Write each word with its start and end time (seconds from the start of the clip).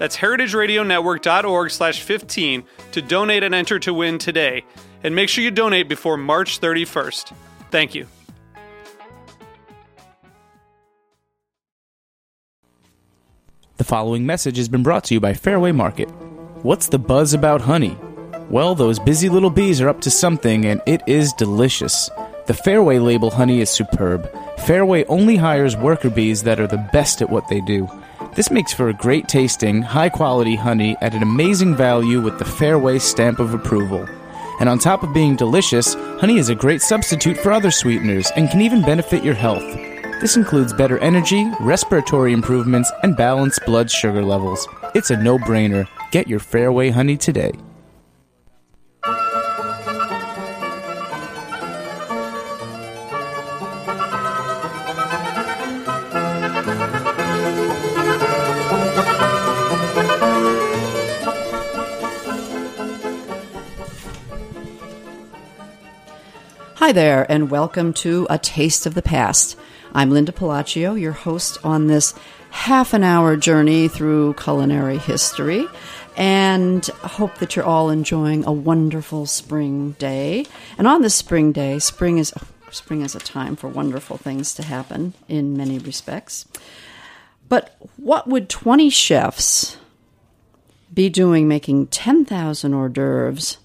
That's 0.00 0.16
heritageradionetwork.org 0.16 1.70
slash 1.70 2.00
15 2.00 2.64
to 2.92 3.02
donate 3.02 3.42
and 3.42 3.54
enter 3.54 3.78
to 3.80 3.92
win 3.92 4.16
today. 4.16 4.64
And 5.04 5.14
make 5.14 5.28
sure 5.28 5.44
you 5.44 5.50
donate 5.50 5.90
before 5.90 6.16
March 6.16 6.58
31st. 6.58 7.34
Thank 7.70 7.94
you. 7.94 8.06
The 13.76 13.84
following 13.84 14.24
message 14.24 14.56
has 14.56 14.70
been 14.70 14.82
brought 14.82 15.04
to 15.04 15.14
you 15.14 15.20
by 15.20 15.34
Fairway 15.34 15.70
Market. 15.70 16.08
What's 16.62 16.88
the 16.88 16.98
buzz 16.98 17.34
about 17.34 17.60
honey? 17.60 17.98
Well, 18.48 18.74
those 18.74 18.98
busy 18.98 19.28
little 19.28 19.50
bees 19.50 19.82
are 19.82 19.88
up 19.90 20.00
to 20.00 20.10
something, 20.10 20.64
and 20.64 20.80
it 20.86 21.02
is 21.06 21.34
delicious. 21.34 22.08
The 22.46 22.54
Fairway 22.54 22.98
label 22.98 23.30
honey 23.30 23.60
is 23.60 23.68
superb. 23.68 24.34
Fairway 24.60 25.04
only 25.04 25.36
hires 25.36 25.76
worker 25.76 26.08
bees 26.08 26.44
that 26.44 26.58
are 26.58 26.66
the 26.66 26.88
best 26.90 27.20
at 27.20 27.28
what 27.28 27.48
they 27.48 27.60
do. 27.60 27.86
This 28.34 28.50
makes 28.50 28.72
for 28.72 28.88
a 28.88 28.94
great 28.94 29.26
tasting, 29.26 29.82
high 29.82 30.08
quality 30.08 30.54
honey 30.54 30.96
at 31.00 31.14
an 31.14 31.22
amazing 31.22 31.74
value 31.74 32.20
with 32.20 32.38
the 32.38 32.44
Fairway 32.44 33.00
stamp 33.00 33.40
of 33.40 33.54
approval. 33.54 34.06
And 34.60 34.68
on 34.68 34.78
top 34.78 35.02
of 35.02 35.12
being 35.12 35.34
delicious, 35.34 35.94
honey 35.94 36.38
is 36.38 36.48
a 36.48 36.54
great 36.54 36.80
substitute 36.80 37.36
for 37.36 37.50
other 37.50 37.72
sweeteners 37.72 38.30
and 38.36 38.48
can 38.48 38.60
even 38.60 38.82
benefit 38.82 39.24
your 39.24 39.34
health. 39.34 39.64
This 40.20 40.36
includes 40.36 40.72
better 40.72 40.98
energy, 40.98 41.50
respiratory 41.60 42.32
improvements, 42.32 42.92
and 43.02 43.16
balanced 43.16 43.64
blood 43.66 43.90
sugar 43.90 44.22
levels. 44.22 44.68
It's 44.94 45.10
a 45.10 45.16
no 45.16 45.36
brainer. 45.36 45.88
Get 46.12 46.28
your 46.28 46.40
Fairway 46.40 46.90
honey 46.90 47.16
today. 47.16 47.52
Hi 66.90 66.92
there, 66.92 67.24
and 67.30 67.52
welcome 67.52 67.92
to 68.02 68.26
A 68.28 68.36
Taste 68.36 68.84
of 68.84 68.94
the 68.94 69.00
Past. 69.00 69.56
I'm 69.94 70.10
Linda 70.10 70.32
Pelaccio, 70.32 71.00
your 71.00 71.12
host 71.12 71.56
on 71.62 71.86
this 71.86 72.14
half 72.50 72.94
an 72.94 73.04
hour 73.04 73.36
journey 73.36 73.86
through 73.86 74.34
culinary 74.34 74.98
history, 74.98 75.68
and 76.16 76.84
hope 76.86 77.36
that 77.36 77.54
you're 77.54 77.64
all 77.64 77.90
enjoying 77.90 78.44
a 78.44 78.50
wonderful 78.50 79.26
spring 79.26 79.92
day. 80.00 80.46
And 80.78 80.88
on 80.88 81.02
this 81.02 81.14
spring 81.14 81.52
day, 81.52 81.78
spring 81.78 82.18
is 82.18 82.32
oh, 82.36 82.48
spring 82.72 83.02
is 83.02 83.14
a 83.14 83.20
time 83.20 83.54
for 83.54 83.68
wonderful 83.68 84.16
things 84.16 84.52
to 84.54 84.64
happen 84.64 85.14
in 85.28 85.56
many 85.56 85.78
respects. 85.78 86.44
But 87.48 87.72
what 87.98 88.26
would 88.26 88.48
20 88.48 88.90
chefs 88.90 89.76
be 90.92 91.08
doing 91.08 91.46
making 91.46 91.86
10,000 91.86 92.74
hors 92.74 92.88
d'oeuvres 92.88 93.58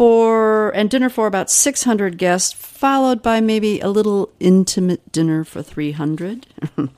for 0.00 0.70
and 0.70 0.88
dinner 0.88 1.10
for 1.10 1.26
about 1.26 1.50
600 1.50 2.16
guests 2.16 2.54
followed 2.54 3.22
by 3.22 3.38
maybe 3.38 3.80
a 3.80 3.88
little 3.88 4.30
intimate 4.40 5.12
dinner 5.12 5.44
for 5.44 5.62
300 5.62 6.46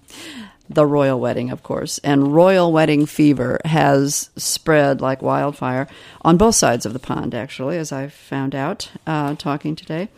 the 0.70 0.86
royal 0.86 1.18
wedding 1.18 1.50
of 1.50 1.64
course. 1.64 1.98
And 2.04 2.32
royal 2.32 2.70
wedding 2.70 3.06
fever 3.06 3.58
has 3.64 4.30
spread 4.36 5.00
like 5.00 5.20
wildfire 5.20 5.88
on 6.20 6.36
both 6.36 6.54
sides 6.54 6.86
of 6.86 6.92
the 6.92 7.00
pond 7.00 7.34
actually 7.34 7.76
as 7.76 7.90
i 7.90 8.06
found 8.06 8.54
out 8.54 8.88
uh, 9.04 9.34
talking 9.34 9.74
today. 9.74 10.08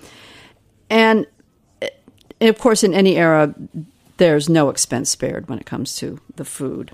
And 0.90 1.26
eh, 1.80 1.88
of 2.42 2.58
course 2.58 2.84
in 2.84 2.92
any 2.92 3.16
era 3.16 3.54
there's 4.18 4.50
no 4.50 4.68
expense 4.68 5.08
spared 5.08 5.48
when 5.48 5.58
it 5.58 5.64
comes 5.64 5.96
to 5.96 6.20
the 6.36 6.44
food. 6.44 6.90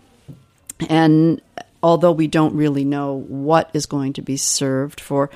And 0.88 1.42
although 1.82 2.12
we 2.12 2.28
don't 2.28 2.54
really 2.54 2.84
know 2.84 3.24
what 3.26 3.70
is 3.74 3.86
going 3.86 4.12
to 4.12 4.22
be 4.22 4.36
served 4.36 5.00
for 5.00 5.30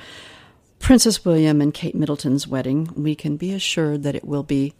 Princess 0.79 1.25
William 1.25 1.61
and 1.61 1.73
Kate 1.73 1.95
Middleton's 1.95 2.47
wedding, 2.47 2.89
we 2.95 3.15
can 3.15 3.37
be 3.37 3.53
assured 3.53 4.03
that 4.03 4.15
it 4.15 4.25
will 4.25 4.43
be 4.43 4.73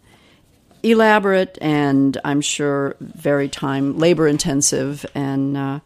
elaborate 0.82 1.58
and 1.60 2.16
I'm 2.24 2.40
sure 2.40 2.96
very 3.00 3.48
time 3.48 3.98
labor 3.98 4.28
intensive 4.28 5.04
and 5.14 5.56
uh, 5.56 5.80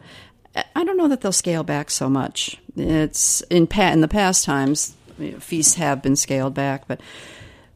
I 0.55 0.85
don't 0.85 0.97
know 0.97 1.09
that 1.09 1.21
they'll 1.21 1.33
scale 1.33 1.63
back 1.63 1.91
so 1.91 2.11
much. 2.11 2.59
It's 2.77 3.41
in 3.43 3.67
pa- 3.67 3.93
in 3.93 4.01
the 4.01 4.09
past 4.09 4.45
times 4.45 4.95
you 5.19 5.33
know, 5.33 5.39
feasts 5.39 5.75
have 5.75 6.03
been 6.03 6.17
scaled 6.17 6.55
back, 6.55 6.89
but 6.89 7.01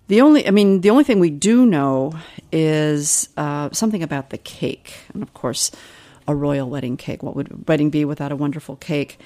the 0.09 0.21
only 0.21 0.47
I 0.47 0.50
mean 0.50 0.81
the 0.81 0.91
only 0.91 1.05
thing 1.05 1.21
we 1.21 1.31
do 1.31 1.65
know 1.65 2.12
is 2.53 3.28
uh, 3.37 3.71
something 3.73 4.03
about 4.03 4.31
the 4.31 4.39
cake, 4.39 4.94
and 5.15 5.23
of 5.23 5.33
course, 5.34 5.71
a 6.27 6.34
royal 6.34 6.69
wedding 6.69 6.97
cake. 6.97 7.23
What 7.23 7.37
would 7.37 7.50
a 7.53 7.56
wedding 7.67 7.91
be 7.91 8.05
without 8.05 8.33
a 8.33 8.37
wonderful 8.37 8.77
cake? 8.77 9.19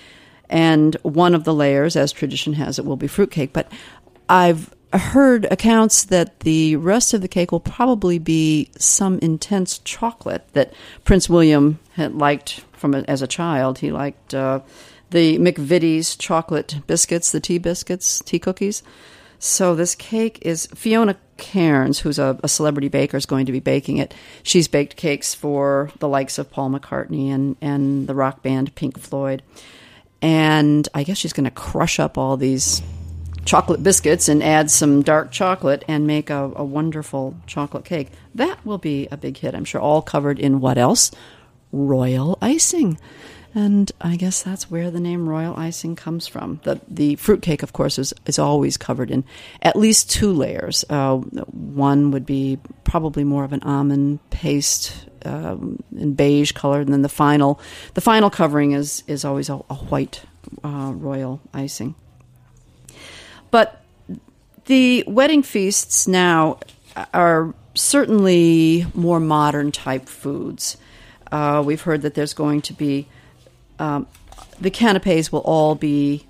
And 0.48 0.94
one 1.02 1.34
of 1.34 1.44
the 1.44 1.54
layers, 1.54 1.96
as 1.96 2.12
tradition 2.12 2.54
has 2.54 2.78
it, 2.78 2.84
will 2.84 2.96
be 2.96 3.06
fruitcake. 3.06 3.52
But 3.52 3.70
I've 4.28 4.74
heard 4.92 5.44
accounts 5.50 6.04
that 6.04 6.40
the 6.40 6.76
rest 6.76 7.12
of 7.12 7.20
the 7.20 7.28
cake 7.28 7.52
will 7.52 7.60
probably 7.60 8.18
be 8.18 8.70
some 8.78 9.18
intense 9.18 9.78
chocolate 9.78 10.46
that 10.54 10.72
Prince 11.04 11.28
William 11.28 11.78
had 11.92 12.14
liked 12.14 12.60
from 12.72 12.94
a, 12.94 13.00
as 13.02 13.20
a 13.20 13.26
child. 13.26 13.78
He 13.78 13.92
liked 13.92 14.32
uh, 14.34 14.60
the 15.10 15.38
McVitie's 15.38 16.16
chocolate 16.16 16.76
biscuits, 16.86 17.32
the 17.32 17.40
tea 17.40 17.58
biscuits, 17.58 18.20
tea 18.20 18.38
cookies. 18.38 18.82
So 19.38 19.74
this 19.74 19.94
cake 19.94 20.38
is 20.42 20.66
Fiona 20.74 21.16
Cairns, 21.36 22.00
who's 22.00 22.18
a, 22.18 22.38
a, 22.42 22.48
celebrity 22.48 22.88
baker, 22.88 23.16
is 23.16 23.26
going 23.26 23.46
to 23.46 23.52
be 23.52 23.60
baking 23.60 23.98
it. 23.98 24.12
She's 24.42 24.66
baked 24.66 24.96
cakes 24.96 25.32
for 25.32 25.92
the 26.00 26.08
likes 26.08 26.38
of 26.38 26.50
Paul 26.50 26.70
McCartney 26.70 27.32
and, 27.32 27.56
and 27.60 28.08
the 28.08 28.14
rock 28.14 28.42
band 28.42 28.74
Pink 28.74 28.98
Floyd 28.98 29.42
and 30.22 30.88
I 30.94 31.04
guess 31.04 31.18
she's 31.18 31.32
going 31.32 31.44
to 31.44 31.50
crush 31.50 31.98
up 31.98 32.18
all 32.18 32.36
these 32.36 32.82
chocolate 33.44 33.82
biscuits 33.82 34.28
and 34.28 34.42
add 34.42 34.70
some 34.70 35.02
dark 35.02 35.30
chocolate 35.30 35.84
and 35.88 36.06
make 36.06 36.28
a, 36.28 36.52
a, 36.54 36.64
wonderful 36.64 37.34
chocolate 37.46 37.84
cake. 37.84 38.10
That 38.34 38.64
will 38.64 38.76
be 38.76 39.08
a 39.10 39.16
big 39.16 39.38
hit, 39.38 39.54
I'm 39.54 39.64
sure. 39.64 39.80
All 39.80 40.02
covered 40.02 40.38
in 40.38 40.60
what 40.60 40.76
else? 40.76 41.10
Royal 41.72 42.36
icing. 42.42 42.98
And 43.54 43.90
I 44.00 44.16
guess 44.16 44.42
that's 44.42 44.70
where 44.70 44.90
the 44.90 45.00
name 45.00 45.28
royal 45.28 45.56
icing 45.56 45.96
comes 45.96 46.26
from. 46.26 46.60
The 46.64 46.80
the 46.86 47.16
fruitcake, 47.16 47.62
of 47.62 47.72
course, 47.72 47.98
is, 47.98 48.12
is 48.26 48.38
always 48.38 48.76
covered 48.76 49.10
in 49.10 49.24
at 49.62 49.74
least 49.74 50.10
two 50.10 50.32
layers. 50.32 50.84
Uh, 50.88 51.16
one 51.16 52.10
would 52.10 52.26
be 52.26 52.58
probably 52.84 53.24
more 53.24 53.44
of 53.44 53.52
an 53.52 53.62
almond 53.62 54.18
paste 54.30 54.92
um, 55.24 55.82
in 55.96 56.14
beige 56.14 56.52
color, 56.52 56.80
and 56.80 56.92
then 56.92 57.02
the 57.02 57.08
final 57.08 57.58
the 57.94 58.00
final 58.02 58.28
covering 58.28 58.72
is 58.72 59.02
is 59.06 59.24
always 59.24 59.48
a, 59.48 59.54
a 59.70 59.74
white 59.74 60.22
uh, 60.62 60.92
royal 60.94 61.40
icing. 61.54 61.94
But 63.50 63.82
the 64.66 65.04
wedding 65.06 65.42
feasts 65.42 66.06
now 66.06 66.58
are 67.14 67.54
certainly 67.74 68.86
more 68.94 69.20
modern 69.20 69.72
type 69.72 70.06
foods. 70.06 70.76
Uh, 71.32 71.62
we've 71.64 71.82
heard 71.82 72.02
that 72.02 72.14
there's 72.14 72.34
going 72.34 72.62
to 72.62 72.74
be 72.74 73.06
um, 73.78 74.06
the 74.60 74.70
canapes 74.70 75.32
will 75.32 75.40
all 75.40 75.74
be 75.74 76.26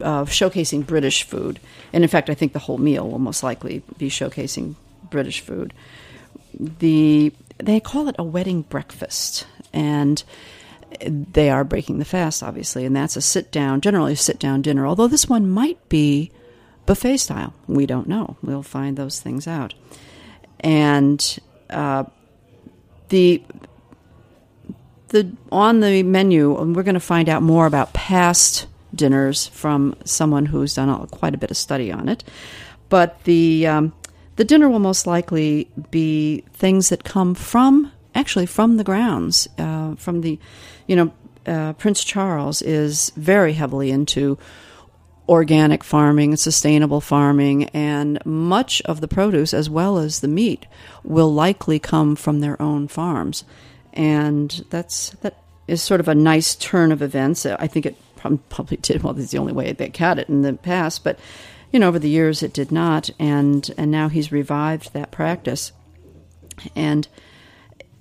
uh, 0.00 0.24
showcasing 0.24 0.86
British 0.86 1.22
food, 1.22 1.60
and 1.92 2.04
in 2.04 2.08
fact, 2.08 2.30
I 2.30 2.34
think 2.34 2.52
the 2.52 2.58
whole 2.58 2.78
meal 2.78 3.08
will 3.08 3.18
most 3.18 3.42
likely 3.42 3.82
be 3.96 4.08
showcasing 4.08 4.74
British 5.10 5.40
food. 5.40 5.72
The 6.54 7.32
they 7.58 7.80
call 7.80 8.08
it 8.08 8.16
a 8.18 8.24
wedding 8.24 8.62
breakfast, 8.62 9.46
and 9.72 10.22
they 11.00 11.50
are 11.50 11.64
breaking 11.64 11.98
the 11.98 12.04
fast, 12.04 12.42
obviously, 12.42 12.84
and 12.84 12.96
that's 12.96 13.16
a 13.16 13.20
sit 13.20 13.50
down, 13.50 13.80
generally 13.80 14.12
a 14.12 14.16
sit 14.16 14.38
down 14.38 14.62
dinner. 14.62 14.86
Although 14.86 15.08
this 15.08 15.28
one 15.28 15.50
might 15.50 15.88
be 15.88 16.30
buffet 16.88 17.18
style. 17.18 17.52
We 17.66 17.84
don't 17.84 18.08
know. 18.08 18.38
We'll 18.42 18.62
find 18.62 18.96
those 18.96 19.20
things 19.20 19.46
out. 19.46 19.74
And 20.60 21.38
uh, 21.68 22.04
the 23.10 23.42
the 25.08 25.30
on 25.50 25.80
the 25.80 26.02
menu, 26.02 26.56
and 26.58 26.74
we're 26.74 26.82
going 26.82 26.94
to 26.94 27.00
find 27.00 27.28
out 27.28 27.42
more 27.42 27.66
about 27.66 27.92
past 27.92 28.66
dinners 28.94 29.48
from 29.48 29.94
someone 30.04 30.46
who's 30.46 30.74
done 30.74 30.88
a, 30.88 31.06
quite 31.08 31.34
a 31.34 31.38
bit 31.38 31.50
of 31.50 31.56
study 31.56 31.92
on 31.92 32.08
it. 32.08 32.24
But 32.88 33.22
the 33.24 33.66
um, 33.66 33.92
the 34.36 34.44
dinner 34.44 34.68
will 34.68 34.78
most 34.78 35.06
likely 35.06 35.68
be 35.90 36.44
things 36.52 36.88
that 36.90 37.04
come 37.04 37.34
from 37.34 37.92
actually 38.14 38.46
from 38.46 38.76
the 38.76 38.84
grounds, 38.84 39.48
uh, 39.58 39.94
from 39.94 40.22
the, 40.22 40.38
you 40.86 40.96
know, 40.96 41.12
uh, 41.46 41.72
Prince 41.74 42.04
Charles 42.04 42.60
is 42.62 43.10
very 43.16 43.52
heavily 43.52 43.90
into 43.90 44.36
organic 45.28 45.84
farming 45.84 46.36
sustainable 46.36 47.00
farming, 47.00 47.64
and 47.66 48.18
much 48.24 48.80
of 48.82 49.00
the 49.00 49.08
produce, 49.08 49.52
as 49.54 49.70
well 49.70 49.98
as 49.98 50.20
the 50.20 50.28
meat, 50.28 50.66
will 51.04 51.32
likely 51.32 51.78
come 51.78 52.16
from 52.16 52.40
their 52.40 52.60
own 52.60 52.88
farms, 52.88 53.44
and 53.98 54.64
that's 54.70 55.10
that 55.20 55.42
is 55.66 55.82
sort 55.82 56.00
of 56.00 56.08
a 56.08 56.14
nice 56.14 56.54
turn 56.54 56.92
of 56.92 57.02
events. 57.02 57.44
I 57.44 57.66
think 57.66 57.84
it 57.84 57.96
probably 58.16 58.76
did. 58.82 59.02
Well, 59.02 59.18
it's 59.18 59.32
the 59.32 59.38
only 59.38 59.52
way 59.52 59.72
they 59.72 59.92
had 59.94 60.18
it 60.18 60.30
in 60.30 60.40
the 60.40 60.54
past, 60.54 61.04
but 61.04 61.18
you 61.72 61.78
know, 61.78 61.88
over 61.88 61.98
the 61.98 62.08
years 62.08 62.42
it 62.42 62.54
did 62.54 62.72
not, 62.72 63.10
and 63.18 63.70
and 63.76 63.90
now 63.90 64.08
he's 64.08 64.32
revived 64.32 64.94
that 64.94 65.10
practice, 65.10 65.72
and 66.74 67.06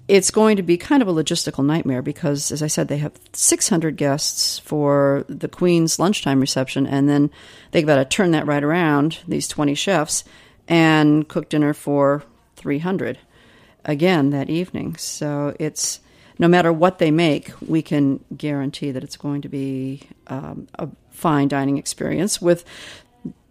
it's 0.08 0.32
going 0.32 0.56
to 0.56 0.64
be 0.64 0.78
kind 0.78 1.02
of 1.02 1.10
a 1.10 1.14
logistical 1.14 1.66
nightmare 1.66 2.02
because, 2.02 2.50
as 2.52 2.64
I 2.64 2.68
said, 2.68 2.88
they 2.88 3.00
have 3.00 3.20
600 3.34 3.98
guests 3.98 4.58
for 4.60 5.26
the 5.28 5.50
Queen's 5.50 6.00
lunchtime 6.00 6.40
reception, 6.40 6.88
and 6.88 7.10
then 7.10 7.30
they've 7.72 7.86
got 7.86 7.98
to 7.98 8.06
turn 8.06 8.32
that 8.32 8.48
right 8.48 8.64
around, 8.64 9.20
these 9.28 9.50
20 9.50 9.76
chefs, 9.76 10.24
and 10.70 11.28
cook 11.28 11.50
dinner 11.50 11.74
for 11.74 12.24
300 12.56 13.18
again 13.88 14.30
that 14.30 14.50
evening. 14.50 14.96
So 14.98 15.56
it's 15.60 16.00
no 16.38 16.48
matter 16.48 16.72
what 16.72 17.00
they 17.00 17.10
make, 17.10 17.52
we 17.66 17.82
can 17.82 18.24
guarantee 18.36 18.92
that 18.92 19.04
it's 19.04 19.18
going 19.18 19.42
to 19.42 19.50
be 19.50 20.02
um, 20.28 20.68
a 20.76 20.88
fine 21.10 21.48
dining 21.48 21.78
experience 21.78 22.40
with 22.40 22.64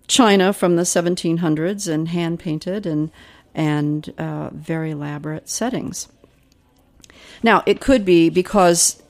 china 0.06 0.53
from 0.53 0.77
the 0.77 0.83
1700s 0.83 1.93
and 1.93 2.09
hand 2.09 2.38
painted 2.38 2.87
and 2.87 3.11
and 3.56 4.12
uh, 4.19 4.50
very 4.53 4.91
elaborate 4.91 5.49
settings. 5.49 6.09
Now, 7.43 7.62
it 7.67 7.81
could 7.81 8.05
be 8.05 8.29
because 8.29 9.03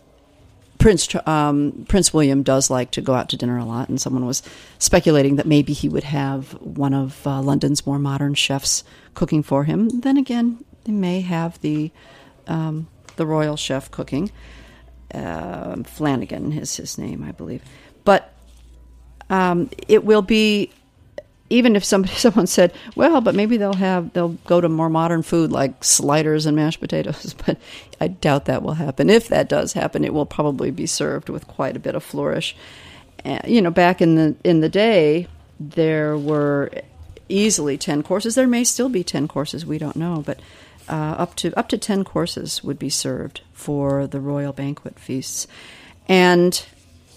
Prince 0.78 1.14
um, 1.26 1.84
Prince 1.88 2.14
William 2.14 2.42
does 2.42 2.70
like 2.70 2.92
to 2.92 3.00
go 3.00 3.14
out 3.14 3.28
to 3.30 3.36
dinner 3.36 3.58
a 3.58 3.64
lot, 3.64 3.88
and 3.88 4.00
someone 4.00 4.24
was 4.24 4.42
speculating 4.78 5.36
that 5.36 5.46
maybe 5.46 5.72
he 5.72 5.88
would 5.88 6.04
have 6.04 6.52
one 6.60 6.94
of 6.94 7.26
uh, 7.26 7.40
London's 7.40 7.86
more 7.86 7.98
modern 7.98 8.34
chefs 8.34 8.84
cooking 9.14 9.42
for 9.42 9.64
him. 9.64 9.88
Then 10.00 10.16
again, 10.16 10.64
they 10.86 10.92
may 10.92 11.20
have 11.20 11.60
the 11.60 11.90
um, 12.46 12.88
the 13.16 13.26
royal 13.26 13.56
chef 13.56 13.90
cooking. 13.90 14.30
Uh, 15.12 15.82
Flanagan 15.84 16.52
is 16.52 16.76
his 16.76 16.98
name, 16.98 17.22
I 17.22 17.32
believe, 17.32 17.62
but 18.04 18.32
um, 19.30 19.70
it 19.88 20.04
will 20.04 20.22
be 20.22 20.70
even 21.48 21.76
if 21.76 21.84
somebody 21.84 22.14
someone 22.16 22.46
said, 22.46 22.72
well, 22.94 23.20
but 23.20 23.34
maybe 23.34 23.56
they'll 23.56 23.74
have 23.74 24.12
they'll 24.12 24.36
go 24.46 24.60
to 24.60 24.68
more 24.68 24.90
modern 24.90 25.22
food 25.22 25.52
like 25.52 25.82
sliders 25.84 26.46
and 26.46 26.56
mashed 26.56 26.80
potatoes, 26.80 27.34
but 27.46 27.58
I 28.00 28.08
doubt 28.08 28.46
that 28.46 28.62
will 28.62 28.74
happen. 28.74 29.10
If 29.10 29.28
that 29.28 29.48
does 29.48 29.72
happen, 29.72 30.04
it 30.04 30.14
will 30.14 30.26
probably 30.26 30.70
be 30.70 30.86
served 30.86 31.28
with 31.28 31.46
quite 31.46 31.76
a 31.76 31.80
bit 31.80 31.94
of 31.94 32.02
flourish. 32.02 32.56
Uh, 33.24 33.40
you 33.46 33.60
know, 33.60 33.70
back 33.70 34.00
in 34.00 34.14
the 34.14 34.36
in 34.44 34.60
the 34.60 34.68
day, 34.68 35.26
there 35.58 36.16
were 36.16 36.70
easily 37.28 37.78
ten 37.78 38.02
courses. 38.02 38.34
There 38.34 38.46
may 38.46 38.64
still 38.64 38.88
be 38.88 39.02
ten 39.04 39.28
courses. 39.28 39.64
We 39.64 39.78
don't 39.78 39.96
know, 39.96 40.22
but 40.24 40.40
uh, 40.88 41.14
up 41.18 41.34
to 41.36 41.56
up 41.58 41.68
to 41.68 41.78
ten 41.78 42.04
courses 42.04 42.62
would 42.62 42.78
be 42.78 42.90
served 42.90 43.42
for 43.52 44.06
the 44.06 44.20
royal 44.20 44.52
banquet 44.52 44.98
feasts, 44.98 45.46
and 46.08 46.64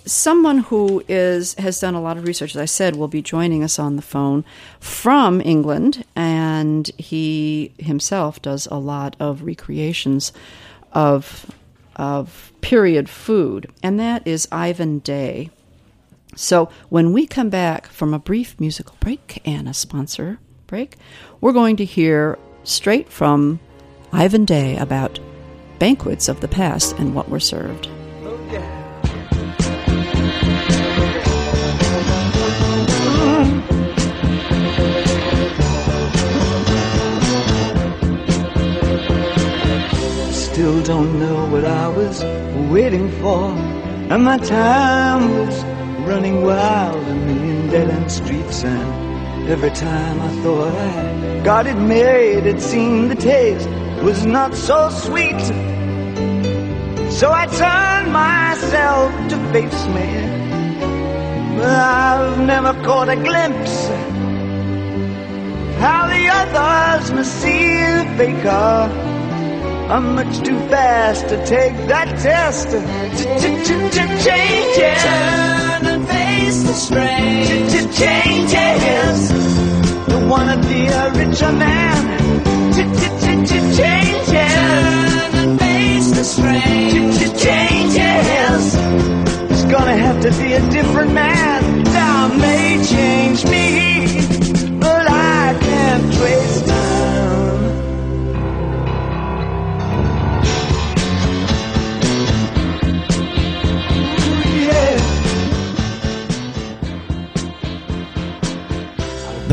someone 0.06 0.60
who 0.60 1.04
is 1.07 1.54
has 1.56 1.80
done 1.80 1.95
a 1.95 2.01
lot 2.01 2.18
of 2.18 2.25
research, 2.25 2.56
as 2.56 2.62
I 2.62 2.66
said, 2.66 2.95
will 2.95 3.07
be 3.07 3.21
joining 3.21 3.63
us 3.63 3.80
on 3.80 3.95
the 3.95 4.01
phone 4.01 4.44
from 4.80 5.42
England, 5.42 6.04
and 6.16 6.89
he 6.98 7.74
himself 7.77 8.42
does 8.42 8.68
a 8.68 8.77
lot 8.77 9.16
of 9.19 9.44
recreations 9.44 10.33
of 10.94 11.51
of 11.95 12.51
period 12.62 13.10
food, 13.10 13.69
and 13.83 14.00
that 14.00 14.25
is 14.25 14.48
Ivan 14.51 15.00
Day. 15.00 15.50
So 16.36 16.69
when 16.89 17.12
we 17.12 17.27
come 17.27 17.50
back 17.50 17.88
from 17.88 18.13
a 18.13 18.19
brief 18.19 18.60
musical 18.60 18.95
break 19.00 19.42
and 19.45 19.68
a 19.68 19.74
sponsor 19.74 20.39
break, 20.68 20.95
we're 21.42 21.51
going 21.51 21.75
to 21.77 21.86
hear 21.86 22.38
straight 22.63 23.09
from 23.09 23.59
Ivan 24.11 24.45
Day 24.45 24.77
about 24.77 25.19
banquets 25.79 26.27
of 26.27 26.41
the 26.41 26.47
past 26.47 26.97
and 26.97 27.15
what 27.15 27.29
were 27.29 27.39
served. 27.39 27.89
still 40.59 40.83
don't 40.83 41.17
know 41.17 41.45
what 41.50 41.63
I 41.63 41.88
was 41.88 42.21
waiting 42.69 43.09
for. 43.21 43.51
And 44.11 44.25
my 44.25 44.38
time 44.38 45.29
was 45.38 45.63
running 46.06 46.44
wild 46.44 47.07
in 47.07 47.69
dead 47.69 47.89
end 47.89 48.11
streets. 48.11 48.65
And 48.65 49.08
every 49.49 49.71
time 49.71 50.21
I 50.21 50.29
thought 50.43 50.73
I 50.73 51.43
got 51.43 51.65
it 51.65 51.75
made, 51.75 52.45
it 52.45 52.61
seemed 52.61 53.09
the 53.09 53.15
taste 53.15 53.67
was 54.03 54.25
not 54.25 54.53
so 54.53 54.89
sweet. 54.89 55.41
So 57.11 57.31
I 57.31 57.47
turned 57.47 58.13
myself 58.13 59.11
to 59.29 59.37
face 59.51 59.85
me. 59.87 60.09
But 61.57 61.65
I've 61.65 62.39
never 62.45 62.73
caught 62.83 63.09
a 63.09 63.15
glimpse 63.15 63.87
how 65.79 66.07
the 66.07 66.27
others 66.27 67.11
must 67.11 67.33
see 67.41 67.73
the 67.73 68.05
faker. 68.17 69.09
I'm 69.89 70.13
much 70.13 70.45
too 70.45 70.59
fast 70.69 71.27
to 71.29 71.43
take 71.45 71.75
that 71.87 72.09
test. 72.19 72.69
Changes. 74.23 75.58
Turn 75.79 75.87
and 75.87 76.07
face 76.09 76.63
the 76.63 76.73
strain. 76.73 77.45
Changes. 77.91 79.29
Don't 80.07 80.27
wanna 80.27 80.57
be 80.68 80.87
a 80.87 81.09
richer 81.11 81.51
man. 81.54 82.19
Changes. 82.73 84.27
Turn 84.27 85.35
and 85.42 85.59
face 85.59 86.11
the 86.11 86.23
strain. 86.23 87.13
Changes. 87.45 88.75
It's 89.51 89.63
gonna 89.63 89.95
have 89.95 90.19
to 90.21 90.31
be 90.31 90.54
a 90.54 90.69
different 90.69 91.13
man. 91.13 91.83
Time 91.85 92.37
may 92.39 92.83
change 92.83 93.45
me, 93.45 93.69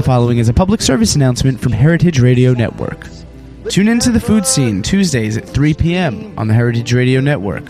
following 0.07 0.39
is 0.39 0.49
a 0.49 0.55
public 0.55 0.81
service 0.81 1.17
announcement 1.17 1.61
from 1.61 1.73
Heritage 1.73 2.21
Radio 2.21 2.53
Network. 2.53 3.09
Tune 3.69 3.89
into 3.89 4.13
the 4.13 4.21
food 4.21 4.47
scene 4.47 4.81
Tuesdays 4.81 5.37
at 5.37 5.49
3 5.49 5.75
p.m. 5.75 6.33
on 6.39 6.47
the 6.47 6.55
Heritage 6.55 6.93
Radio 6.93 7.21
Network. 7.21 7.65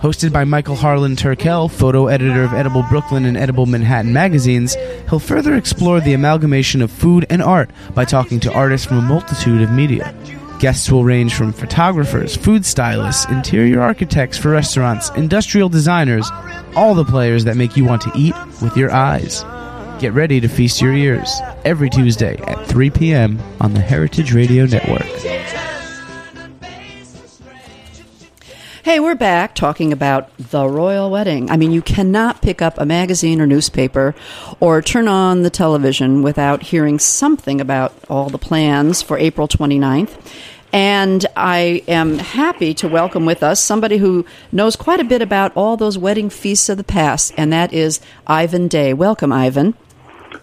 Hosted 0.00 0.32
by 0.32 0.42
Michael 0.42 0.74
Harlan 0.74 1.14
Turkell, 1.14 1.70
photo 1.70 2.08
editor 2.08 2.42
of 2.42 2.52
Edible 2.52 2.82
Brooklyn 2.90 3.24
and 3.26 3.36
Edible 3.36 3.66
Manhattan 3.66 4.12
magazines, 4.12 4.76
he'll 5.08 5.20
further 5.20 5.54
explore 5.54 6.00
the 6.00 6.14
amalgamation 6.14 6.82
of 6.82 6.90
food 6.90 7.26
and 7.30 7.40
art 7.40 7.70
by 7.94 8.04
talking 8.04 8.40
to 8.40 8.52
artists 8.52 8.84
from 8.84 8.98
a 8.98 9.02
multitude 9.02 9.62
of 9.62 9.70
media. 9.70 10.12
Guests 10.58 10.90
will 10.90 11.04
range 11.04 11.32
from 11.32 11.52
photographers, 11.52 12.34
food 12.34 12.66
stylists, 12.66 13.26
interior 13.26 13.80
architects 13.80 14.36
for 14.36 14.50
restaurants, 14.50 15.10
industrial 15.10 15.68
designers, 15.68 16.28
all 16.74 16.96
the 16.96 17.04
players 17.04 17.44
that 17.44 17.56
make 17.56 17.76
you 17.76 17.84
want 17.84 18.02
to 18.02 18.10
eat 18.16 18.34
with 18.60 18.76
your 18.76 18.90
eyes. 18.90 19.44
Get 20.02 20.14
ready 20.14 20.40
to 20.40 20.48
feast 20.48 20.82
your 20.82 20.92
ears 20.94 21.40
every 21.64 21.88
Tuesday 21.88 22.36
at 22.38 22.66
3 22.66 22.90
p.m. 22.90 23.40
on 23.60 23.72
the 23.72 23.78
Heritage 23.78 24.34
Radio 24.34 24.66
Network. 24.66 25.06
Hey, 28.82 28.98
we're 28.98 29.14
back 29.14 29.54
talking 29.54 29.92
about 29.92 30.36
the 30.36 30.66
royal 30.66 31.08
wedding. 31.08 31.48
I 31.52 31.56
mean, 31.56 31.70
you 31.70 31.82
cannot 31.82 32.42
pick 32.42 32.60
up 32.60 32.78
a 32.78 32.84
magazine 32.84 33.40
or 33.40 33.46
newspaper 33.46 34.16
or 34.58 34.82
turn 34.82 35.06
on 35.06 35.42
the 35.42 35.50
television 35.50 36.22
without 36.22 36.64
hearing 36.64 36.98
something 36.98 37.60
about 37.60 37.94
all 38.10 38.28
the 38.28 38.38
plans 38.38 39.02
for 39.02 39.16
April 39.16 39.46
29th. 39.46 40.18
And 40.72 41.24
I 41.36 41.84
am 41.86 42.18
happy 42.18 42.74
to 42.74 42.88
welcome 42.88 43.24
with 43.24 43.44
us 43.44 43.60
somebody 43.60 43.98
who 43.98 44.26
knows 44.50 44.74
quite 44.74 44.98
a 44.98 45.04
bit 45.04 45.22
about 45.22 45.52
all 45.54 45.76
those 45.76 45.96
wedding 45.96 46.28
feasts 46.28 46.68
of 46.68 46.76
the 46.76 46.82
past, 46.82 47.32
and 47.36 47.52
that 47.52 47.72
is 47.72 48.00
Ivan 48.26 48.66
Day. 48.66 48.92
Welcome, 48.92 49.32
Ivan. 49.32 49.76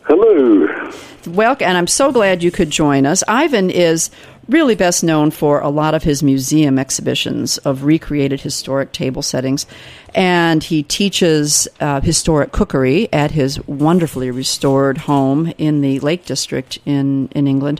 Hello. 0.10 0.92
Welcome, 1.28 1.68
and 1.68 1.78
I'm 1.78 1.86
so 1.86 2.12
glad 2.12 2.42
you 2.42 2.50
could 2.50 2.72
join 2.72 3.06
us. 3.06 3.24
Ivan 3.28 3.70
is 3.70 4.10
really 4.48 4.74
best 4.74 5.04
known 5.04 5.30
for 5.30 5.60
a 5.60 5.70
lot 5.70 5.94
of 5.94 6.02
his 6.02 6.24
museum 6.24 6.80
exhibitions 6.80 7.60
of 7.60 7.84
recreated 7.84 8.42
historic 8.42 8.92
table 8.92 9.22
settings. 9.22 9.68
And 10.16 10.64
he 10.64 10.82
teaches 10.82 11.68
uh, 11.80 12.02
historic 12.02 12.52
cookery 12.52 13.08
at 13.14 13.30
his 13.30 13.64
wonderfully 13.68 14.32
restored 14.32 14.98
home 14.98 15.54
in 15.60 15.82
the 15.82 16.00
Lake 16.00 16.26
District 16.26 16.80
in, 16.88 17.28
in 17.36 17.46
England. 17.46 17.80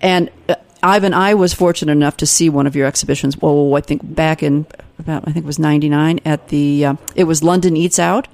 And 0.00 0.30
uh, 0.48 0.54
Ivan, 0.80 1.12
I 1.12 1.34
was 1.34 1.54
fortunate 1.54 1.90
enough 1.90 2.18
to 2.18 2.26
see 2.26 2.48
one 2.48 2.68
of 2.68 2.76
your 2.76 2.86
exhibitions. 2.86 3.36
Well, 3.36 3.74
I 3.74 3.80
think 3.80 4.14
back 4.14 4.44
in 4.44 4.66
about 5.00 5.26
I 5.26 5.32
think 5.32 5.44
it 5.44 5.46
was 5.46 5.58
'99 5.58 6.20
at 6.24 6.48
the 6.48 6.84
uh, 6.86 6.94
it 7.16 7.24
was 7.24 7.42
London 7.42 7.76
Eats 7.76 7.98
Out, 7.98 8.28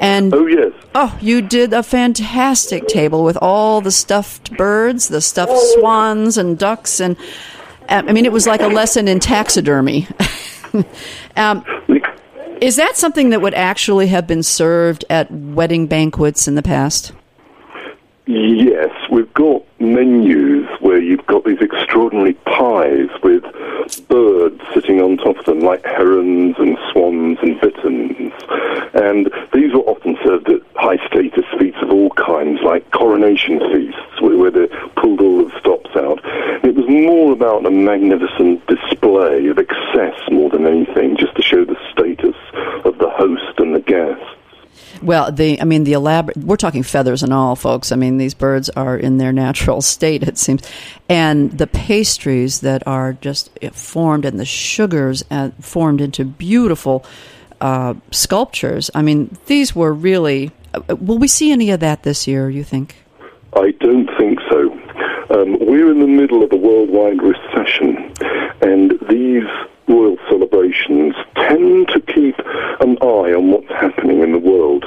and 0.00 0.34
Oh, 0.34 0.46
yes. 0.46 0.72
Oh, 0.94 1.16
you 1.20 1.42
did 1.42 1.72
a 1.72 1.82
fantastic 1.82 2.86
table 2.88 3.24
with 3.24 3.38
all 3.40 3.80
the 3.80 3.90
stuffed 3.90 4.56
birds, 4.56 5.08
the 5.08 5.20
stuffed 5.20 5.58
swans 5.74 6.38
and 6.38 6.58
ducks, 6.58 7.00
and 7.00 7.16
I 7.88 8.12
mean, 8.12 8.24
it 8.24 8.32
was 8.32 8.46
like 8.46 8.60
a 8.60 8.68
lesson 8.68 9.08
in 9.08 9.20
taxidermy. 9.20 10.08
um, 11.36 11.64
is 12.60 12.76
that 12.76 12.96
something 12.96 13.30
that 13.30 13.40
would 13.40 13.54
actually 13.54 14.06
have 14.08 14.26
been 14.26 14.42
served 14.42 15.04
at 15.10 15.30
wedding 15.30 15.86
banquets 15.86 16.48
in 16.48 16.54
the 16.54 16.62
past? 16.62 17.12
Yes, 18.26 18.90
we've 19.10 19.32
got 19.34 19.62
menus 19.78 20.66
where 20.80 21.00
you've 21.00 21.24
got 21.26 21.44
these 21.44 21.60
extraordinary 21.86 22.34
pies 22.46 23.08
with 23.22 23.44
birds 24.08 24.60
sitting 24.74 25.00
on 25.00 25.16
top 25.16 25.38
of 25.38 25.44
them, 25.44 25.60
like 25.60 25.84
herons 25.84 26.56
and 26.58 26.76
swans 26.90 27.38
and 27.42 27.60
bitterns. 27.60 28.32
And 28.94 29.30
these 29.52 29.72
were 29.72 29.86
often 29.86 30.18
served 30.24 30.48
at 30.48 30.62
high 30.74 30.96
status 31.06 31.44
feasts 31.60 31.80
of 31.82 31.90
all 31.90 32.10
kinds, 32.10 32.60
like 32.62 32.90
coronation 32.90 33.60
feasts, 33.72 34.20
where, 34.20 34.36
where 34.36 34.50
they 34.50 34.66
pulled 34.96 35.20
all 35.20 35.44
the 35.44 35.60
stops 35.60 35.94
out. 35.94 36.18
It 36.64 36.74
was 36.74 36.88
more 36.88 37.32
about 37.32 37.64
a 37.64 37.70
magnificent 37.70 38.66
display 38.66 39.46
of 39.46 39.58
excess 39.58 40.18
more 40.32 40.50
than 40.50 40.66
anything, 40.66 41.16
just 41.16 41.36
to 41.36 41.42
show 41.42 41.64
the 41.64 41.76
status 41.92 42.36
of 42.84 42.98
the 42.98 43.10
host 43.10 43.58
and 43.58 43.76
the 43.76 43.80
guests. 43.80 44.35
Well, 45.02 45.30
the 45.32 45.60
I 45.60 45.64
mean 45.64 45.84
the 45.84 45.92
elaborate. 45.92 46.36
We're 46.36 46.56
talking 46.56 46.82
feathers 46.82 47.22
and 47.22 47.32
all, 47.32 47.56
folks. 47.56 47.92
I 47.92 47.96
mean 47.96 48.18
these 48.18 48.34
birds 48.34 48.68
are 48.70 48.96
in 48.96 49.18
their 49.18 49.32
natural 49.32 49.80
state, 49.96 50.22
it 50.22 50.38
seems, 50.38 50.62
and 51.08 51.52
the 51.52 51.66
pastries 51.66 52.60
that 52.60 52.86
are 52.86 53.14
just 53.14 53.50
formed 53.72 54.24
and 54.24 54.38
the 54.38 54.44
sugars 54.44 55.24
uh, 55.30 55.50
formed 55.60 56.00
into 56.00 56.24
beautiful 56.24 57.04
uh, 57.60 57.94
sculptures. 58.10 58.90
I 58.94 59.02
mean 59.02 59.36
these 59.46 59.74
were 59.74 59.92
really. 59.92 60.50
Uh, 60.74 60.96
will 60.96 61.18
we 61.18 61.28
see 61.28 61.52
any 61.52 61.70
of 61.70 61.80
that 61.80 62.02
this 62.02 62.26
year? 62.26 62.50
You 62.50 62.64
think? 62.64 62.96
I 63.54 63.70
don't 63.80 64.10
think 64.18 64.38
so. 64.50 64.72
Um, 65.30 65.58
we're 65.60 65.90
in 65.90 66.00
the 66.00 66.06
middle 66.06 66.44
of 66.44 66.52
a 66.52 66.56
worldwide 66.56 67.20
recession, 67.20 68.12
and 68.60 68.92
these 69.08 69.44
royal 69.88 70.16
celebrations 70.28 71.14
tend 71.34 71.88
to 71.88 72.00
keep 72.00 72.38
an 72.80 72.98
eye 73.00 73.32
on 73.34 73.50
what's 73.50 73.68
happening 73.68 74.20
in 74.22 74.32
the 74.32 74.38
world. 74.38 74.84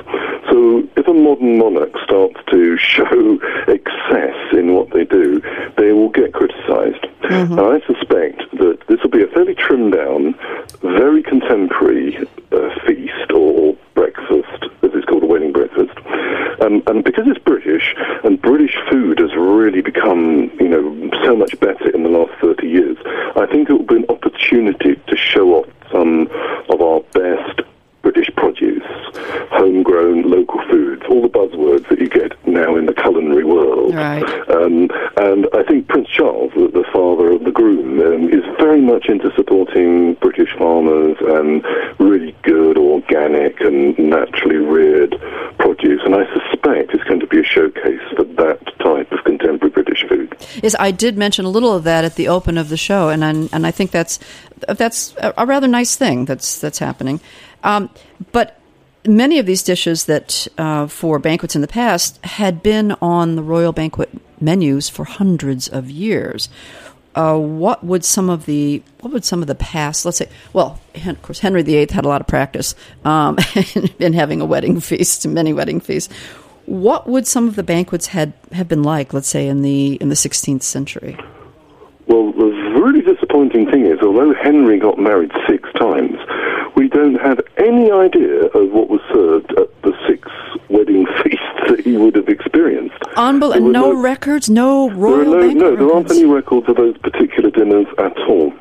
So 0.50 0.88
if 0.96 1.08
a 1.08 1.14
modern 1.14 1.58
monarch 1.58 1.94
starts 2.04 2.38
to 2.52 2.78
show 2.78 3.40
excess 3.68 4.36
in 4.54 4.74
what 4.74 4.92
they 4.92 5.06
do, 5.06 5.42
they 5.78 5.92
will 5.92 6.10
get 6.10 6.34
criticised. 6.34 7.06
And 7.24 7.60
I 7.60 7.80
suspect 7.86 8.42
that 8.58 8.80
this 8.88 9.02
will 9.04 9.12
be 9.12 9.24
a 9.24 9.28
fairly 9.28 9.56
trimmed 9.56 9.94
down, 9.94 10.36
very 10.82 11.22
contemporary 11.22 12.18
uh, 12.52 12.70
feast 12.86 13.32
or 13.32 13.78
breakfast, 13.94 14.64
as 14.82 14.92
it's 14.94 15.06
called, 15.06 15.24
a 15.24 15.28
wedding 15.28 15.52
breakfast. 15.52 15.98
Um, 16.62 16.84
and 16.88 17.04
because 17.04 17.26
it's 17.28 17.40
British, 17.40 17.96
and 18.24 18.42
British 18.42 18.76
food 18.90 19.20
has 19.20 19.34
really 19.36 19.82
become, 19.82 20.52
you 20.60 20.68
know, 20.68 21.10
so 21.24 21.36
much 21.36 21.58
better 21.60 21.90
in 21.90 22.04
the 22.04 22.10
last 22.10 22.34
30 22.42 22.68
years, 22.68 22.98
I 23.36 23.46
think 23.46 23.70
it 23.70 23.74
will 23.74 23.84
be 23.84 23.98
an 23.98 24.06
opportunity 24.10 24.96
to 24.96 25.18
show 25.18 25.56
off 25.56 25.68
some 25.92 26.28
of 26.70 26.82
our 26.82 27.02
best 27.14 27.62
British 28.02 28.30
produce, 28.36 28.84
homegrown 29.52 30.24
local 30.24 30.62
foods, 30.70 31.04
all 31.10 31.22
the 31.22 31.28
buzzwords 31.28 31.88
that 31.90 32.00
you 32.00 32.08
get 32.08 32.32
now 32.48 32.76
in 32.76 32.86
the 32.86 32.94
culinary 32.94 33.44
world. 33.44 33.94
Right. 33.94 34.24
Um, 34.50 34.90
and 35.18 35.48
I 35.54 35.64
think 35.64 35.88
Prince 35.88 36.08
Charles, 36.10 36.52
the, 36.56 36.70
the 36.70 36.86
father 36.94 37.32
of 37.32 37.44
the 37.44 37.52
groom, 37.52 38.00
um, 38.00 38.30
is 38.30 38.44
very 38.58 38.82
much 38.82 39.10
into 39.10 39.34
supporting 39.36 40.14
British 40.16 40.56
farmers 40.58 41.18
and 41.20 41.64
really 42.00 42.36
good 42.44 42.78
organic 42.78 43.60
and 43.62 43.98
naturally 44.00 44.58
reared 44.58 45.16
produce. 45.58 46.02
And 46.06 46.16
I 46.16 46.26
suspect 46.34 46.94
it's 46.94 47.04
going 47.04 47.20
to 47.20 47.28
be 47.28 47.40
a 47.40 47.44
showcase 47.44 48.02
for 48.16 48.24
that 48.24 48.62
type 48.80 49.12
of 49.12 49.24
contemporary 49.26 49.72
British 49.72 50.06
food. 50.08 50.36
Is 50.70 50.76
I 50.80 50.92
did 50.92 51.18
mention 51.18 51.46
a 51.46 51.50
little 51.50 51.74
of 51.74 51.84
that 51.86 52.06
at 52.06 52.14
the 52.14 52.28
open 52.28 52.56
of 52.60 52.70
the 52.70 52.78
show, 52.78 53.10
and 53.10 53.26
I, 53.26 53.30
and 53.30 53.66
I 53.66 53.72
think 53.72 53.90
that's 53.90 54.20
that's 54.68 55.16
a, 55.18 55.34
a 55.36 55.46
rather 55.48 55.68
nice 55.68 55.96
thing 55.96 56.26
that's 56.26 56.60
that's 56.60 56.78
happening. 56.78 57.20
Um, 57.64 57.90
but 58.32 58.60
many 59.08 59.40
of 59.40 59.48
these 59.48 59.64
dishes 59.64 60.06
that 60.06 60.48
uh, 60.60 60.86
for 60.86 61.18
banquets 61.18 61.56
in 61.56 61.62
the 61.62 61.68
past 61.68 62.24
had 62.24 62.62
been 62.62 62.92
on 63.02 63.36
the 63.36 63.42
royal 63.42 63.72
banquet 63.72 64.10
menus 64.40 64.90
for 64.90 65.06
hundreds 65.06 65.68
of 65.68 65.90
years. 65.90 66.50
Uh, 67.16 67.36
what 67.36 67.84
would 67.84 68.06
some 68.06 68.30
of 68.30 68.46
the 68.46 68.84
what 69.00 69.12
would 69.12 69.26
some 69.26 69.42
of 69.42 69.48
the 69.48 69.56
past 69.56 70.06
let's 70.06 70.20
say 70.20 70.30
well 70.54 70.80
of 71.08 71.22
course 71.24 71.40
Henry 71.40 71.64
VIII 71.64 71.88
had 71.90 72.06
a 72.06 72.08
lot 72.08 72.22
of 72.22 72.28
practice 72.28 72.76
um, 73.04 73.36
in 74.00 74.14
having 74.14 74.42
a 74.42 74.46
wedding 74.46 74.80
feast 74.80 75.26
many 75.26 75.52
wedding 75.52 75.80
feasts 75.80 76.14
what 76.70 77.08
would 77.08 77.26
some 77.26 77.48
of 77.48 77.56
the 77.56 77.64
banquets 77.64 78.08
had 78.08 78.32
have 78.52 78.68
been 78.68 78.84
like 78.84 79.12
let's 79.14 79.28
say 79.28 79.48
in 79.48 79.62
the 79.64 79.96
in 79.96 80.10
the 80.10 80.16
16th 80.16 80.62
century 80.62 81.18
Well, 82.08 82.32
the 82.32 82.46
really 82.82 83.02
disappointing 83.02 83.70
thing 83.72 83.86
is, 83.86 84.00
although 84.02 84.34
Henry 84.34 84.78
got 84.80 84.98
married 84.98 85.32
six 85.48 85.70
times, 85.74 86.18
we 86.76 86.88
don't 86.88 87.20
have 87.22 87.40
any 87.58 87.92
idea 87.92 88.46
of 88.60 88.72
what 88.72 88.90
was 88.90 89.02
served 89.14 89.52
at 89.62 89.70
the 89.84 89.94
six 90.08 90.28
wedding 90.70 91.06
feasts 91.24 91.60
that 91.68 91.82
he 91.84 91.98
would 91.98 92.16
have 92.16 92.28
experienced. 92.30 93.00
Unbel- 93.16 93.52
There 93.54 93.62
were 93.62 93.72
no, 93.72 93.94
records, 93.94 94.50
no 94.50 94.88
There 94.88 94.98
royal 94.98 95.34
no, 95.34 95.40
banquet 95.40 95.58
no, 95.64 95.76
there 95.76 95.92
aren't 95.96 96.10
any 96.12 96.26
records 96.26 96.68
of 96.70 96.76
those 96.78 96.98
particular 97.00 97.50
dinners 97.52 97.88
at 98.00 98.18
all. 98.30 98.52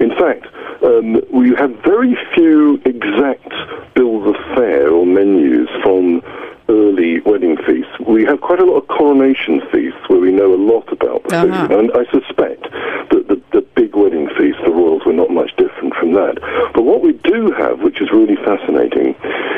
In 0.00 0.10
fact, 0.22 0.46
um, 0.82 1.20
we 1.32 1.54
have 1.54 1.70
very 1.84 2.16
few 2.34 2.80
exact 2.84 3.52
bills 3.94 4.26
of 4.26 4.36
fare 4.56 4.88
or 4.90 5.04
menus 5.06 5.68
from 5.84 6.20
early 6.68 7.20
wedding 7.20 7.56
feasts. 7.66 7.92
We 8.06 8.24
have 8.24 8.40
quite 8.40 8.60
a 8.60 8.64
lot 8.64 8.76
of 8.82 8.88
coronation 8.88 9.60
feasts 9.72 10.00
where 10.08 10.20
we 10.20 10.30
know 10.32 10.54
a 10.54 10.56
lot 10.72 10.90
about 10.92 11.24
the 11.28 11.36
Uh-huh. 11.36 11.68
food, 11.68 11.78
and 11.78 11.90
I 11.92 12.04
suspect 12.10 12.62
that 13.10 13.24
the, 13.28 13.40
the 13.52 13.62
big 13.74 13.94
wedding 13.96 14.28
feast, 14.36 14.58
the 14.64 14.70
royals, 14.70 15.04
were 15.06 15.12
not 15.12 15.30
much 15.30 15.54
different 15.56 15.94
from 15.94 16.12
that. 16.12 16.38
But 16.74 16.82
what 16.82 17.00
we 17.02 17.12
do 17.24 17.50
have, 17.52 17.80
which 17.80 18.00
is 18.00 18.10
really 18.12 18.36
fascinating, 18.36 19.14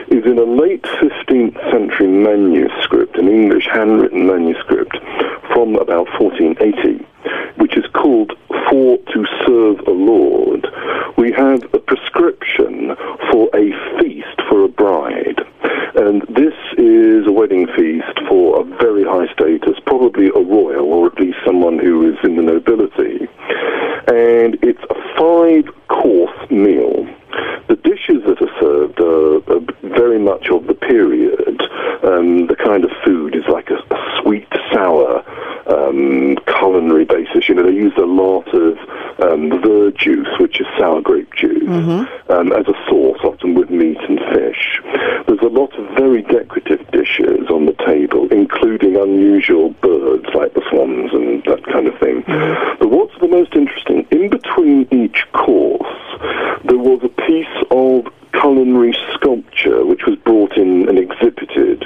is 0.09 0.25
in 0.25 0.39
a 0.39 0.45
late 0.45 0.83
15th 0.83 1.59
century 1.71 2.07
manuscript, 2.09 3.17
an 3.19 3.29
English 3.29 3.67
handwritten 3.73 4.27
manuscript 4.27 4.97
from 5.53 5.75
about 5.77 6.07
1480, 6.21 7.05
which 7.57 7.77
is 7.77 7.87
called 7.93 8.33
For 8.69 8.99
to 8.99 9.27
Serve 9.47 9.81
a 9.87 9.91
Lord. 9.91 10.67
We 11.17 11.33
have 11.33 11.63
a 11.75 11.79
prescription 11.79 12.95
for 13.31 13.51
a 13.55 13.73
feast 13.99 14.41
for 14.49 14.65
a 14.65 14.69
bride. 14.69 15.41
And 15.97 16.23
this 16.31 16.55
is 16.81 17.27
a 17.27 17.33
wedding 17.33 17.67
feast 17.77 18.19
for 18.27 18.61
a 18.61 18.65
very 18.65 19.05
high 19.05 19.31
status, 19.35 19.79
probably 19.85 20.29
a 20.29 20.41
royal, 20.41 20.93
or 20.93 21.07
at 21.07 21.21
least 21.21 21.37
someone 21.45 21.79
who 21.79 22.11
is 22.11 22.17
in 22.25 22.37
the 22.37 22.43
nobility. 22.43 23.29
And 24.09 24.57
it's 24.63 24.83
a 24.89 24.95
five 25.19 25.67
course 25.89 26.51
meal. 26.51 27.07
The 27.69 27.77
dishes 27.77 28.25
that 28.27 28.41
are 28.41 28.61
served 28.61 28.99
are, 28.99 29.37
are 29.55 29.61
very 29.95 30.19
much 30.19 30.49
of 30.49 30.67
the 30.67 30.75
period. 30.75 31.61
Um, 32.03 32.47
the 32.47 32.57
kind 32.57 32.85
of 32.85 32.91
food 33.05 33.37
is 33.37 33.45
like 33.47 33.69
a, 33.71 33.77
a 33.95 34.21
sweet, 34.23 34.49
sour, 34.73 35.23
um, 35.71 36.37
culinary 36.47 37.05
basis. 37.05 37.49
You 37.49 37.55
know, 37.55 37.63
they 37.65 37.73
use 37.73 37.93
a 37.97 38.07
lot 38.07 38.49
of 38.49 38.79
um, 39.23 39.51
verjuice, 39.63 40.41
which 40.41 40.61
is 40.61 40.67
sour 40.79 41.01
grape 41.01 41.33
juice, 41.35 41.69
um, 42.31 42.53
as 42.53 42.67
a 42.67 42.75
sauce, 42.89 43.19
often 43.23 43.55
with 43.55 43.71
meat 43.71 43.99
and 44.09 44.19
fish. 44.33 44.81
There's 45.27 45.41
a 45.41 45.53
lot 45.53 45.73
of 45.75 45.87
very 45.97 46.23
decorative 46.23 46.91
dishes 46.91 47.49
on 47.51 47.67
the 47.67 47.77
table, 47.87 48.29
including 48.33 48.97
unusual 48.97 49.71
birds 49.83 50.27
like 50.35 50.55
the 50.55 50.63
swans 50.71 51.13
and 51.13 51.45
that 51.45 51.65
kind 51.67 51.87
of 51.87 51.99
thing. 51.99 52.25
But 52.79 52.91
what's 52.91 53.19
the 53.21 53.29
most 53.29 53.55
interesting? 53.55 54.07
In 54.11 54.31
between 54.31 54.89
each 54.91 55.27
course, 55.33 55.87
there 56.65 56.79
was 56.79 57.01
a 57.03 57.09
piece 57.09 57.47
of 57.71 58.07
culinary 58.33 58.97
sculpture 59.15 59.85
which 59.85 60.07
was 60.07 60.17
brought 60.17 60.57
in 60.57 60.89
and 60.89 60.99
exhibited. 60.99 61.85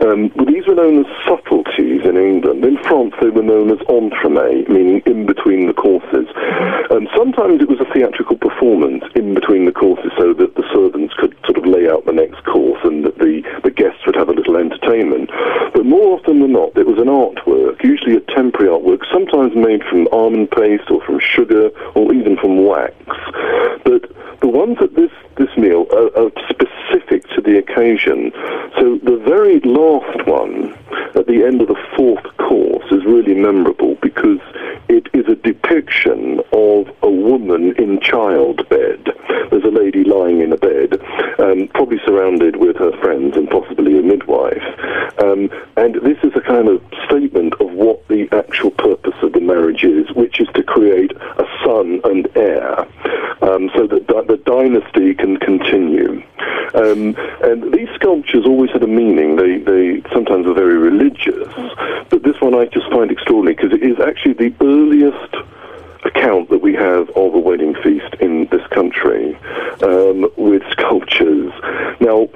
Um, 0.00 0.30
well, 0.34 0.46
these 0.46 0.66
were 0.66 0.74
known 0.74 1.04
as 1.04 1.24
subtleties 1.24 2.04
in 2.04 2.16
England. 2.16 2.64
In 2.64 2.76
France, 2.84 3.14
they 3.20 3.30
were 3.30 3.42
known 3.42 3.70
as 3.70 3.78
entremets, 3.88 4.68
meaning 4.68 5.02
in 5.06 5.26
between 5.26 5.66
the 5.66 5.72
courses. 5.72 6.28
And 6.90 7.08
sometimes 7.16 7.62
it 7.62 7.68
was 7.68 7.80
a 7.80 7.92
theatrical 7.92 8.36
performance 8.36 9.04
in 9.14 9.34
between 9.34 9.64
the 9.64 9.72
courses 9.72 10.12
so 10.18 10.34
that 10.34 10.54
the 10.54 10.64
servants 10.72 11.14
could 11.14 11.34
sort 11.44 11.58
of 11.58 11.66
lay 11.66 11.88
out 11.88 12.04
the 12.04 12.12
next 12.12 12.44
course 12.44 12.80
and 12.84 13.04
that 13.04 13.18
the, 13.18 13.42
the 13.64 13.70
guests 13.70 14.04
would 14.06 14.16
have 14.16 14.28
a 14.28 14.32
little 14.32 14.56
entertainment. 14.56 15.30
But 15.72 15.86
more 15.86 16.18
often 16.18 16.40
than 16.40 16.52
not, 16.52 16.76
it 16.76 16.86
was 16.86 16.98
an 16.98 17.08
artwork, 17.08 17.82
usually 17.82 18.16
a 18.16 18.20
temporary 18.20 18.68
artwork, 18.68 19.00
sometimes 19.10 19.54
made 19.56 19.82
from 19.84 20.08
almond 20.12 20.50
paste 20.50 20.90
or 20.90 21.00
from 21.04 21.20
sugar 21.20 21.70
or 21.94 22.12
even 22.12 22.36
from 22.36 22.64
wax. 22.64 22.94
But 23.84 24.10
the 24.40 24.48
ones 24.48 24.76
at 24.80 24.85
this, 24.96 25.10
this 25.36 25.54
meal 25.56 25.86
are, 25.92 26.24
are 26.24 26.30
specific 26.48 27.28
to 27.34 27.40
the 27.40 27.58
occasion. 27.58 28.32
So 28.80 28.98
the 29.02 29.22
very 29.26 29.60
last 29.60 30.26
one, 30.26 30.74
at 31.14 31.26
the 31.26 31.44
end 31.44 31.60
of 31.60 31.68
the 31.68 31.80
fourth 31.96 32.24
course, 32.38 32.84
is 32.90 33.04
really 33.04 33.34
memorable 33.34 33.96
because 34.02 34.40
it 34.88 35.08
is 35.12 35.26
a 35.28 35.36
depiction 35.36 36.40
of 36.52 36.88
a 37.02 37.10
woman 37.10 37.74
in 37.76 38.00
childbed. 38.00 39.12
There's 39.50 39.64
a 39.64 39.68
lady 39.68 40.04
lying 40.04 40.40
in 40.40 40.52
a 40.52 40.56
bed, 40.56 41.00
um, 41.38 41.68
probably 41.68 41.98
surrounded 42.04 42.56
with 42.56 42.76
her 42.76 42.92
friends 43.00 43.36
and 43.36 43.48
possibly 43.48 43.98
a 43.98 44.02
midwife. 44.02 44.64
Um, 45.22 45.50
and 45.76 45.96
this 45.96 46.18
is 46.22 46.32
a 46.34 46.40
kind 46.40 46.68
of 46.68 46.82
statement 47.06 47.54
the 48.16 48.36
actual 48.36 48.70
purpose 48.70 49.14
of 49.22 49.32
the 49.32 49.40
marriage 49.40 49.84
is, 49.84 50.10
which 50.14 50.40
is 50.40 50.48
to 50.54 50.62
create 50.62 51.12
a 51.12 51.44
son 51.64 52.00
and 52.04 52.28
heir, 52.36 52.80
um, 53.42 53.70
so 53.74 53.86
that 53.86 54.06
di- 54.06 54.26
the 54.32 54.40
dynasty 54.46 55.14
can 55.14 55.36
continue. 55.36 56.22
Um, 56.74 57.14
and 57.42 57.72
these 57.72 57.88
sculptures 57.94 58.44
always 58.46 58.70
had 58.70 58.82
a 58.82 58.86
meaning. 58.86 59.36
They, 59.36 59.58
they 59.58 60.02
sometimes 60.12 60.46
are 60.46 60.54
very 60.54 60.78
religious, 60.78 61.48
but 62.10 62.22
this 62.22 62.40
one 62.40 62.54
I 62.54 62.66
just 62.66 62.88
find 62.90 63.10
extraordinary 63.10 63.54
because 63.54 63.72
it 63.72 63.82
is 63.82 63.98
actually 64.00 64.34
the 64.34 64.54
earliest 64.60 65.34
account 66.04 66.48
that 66.50 66.62
we 66.62 66.72
have 66.74 67.10
of 67.10 67.34
a 67.34 67.38
wedding 67.38 67.74
feast 67.82 68.14
in 68.20 68.46
this 68.50 68.66
country 68.68 69.36
um, 69.82 70.30
with 70.36 70.62
sculptures. 70.70 71.52
Now, 72.00 72.28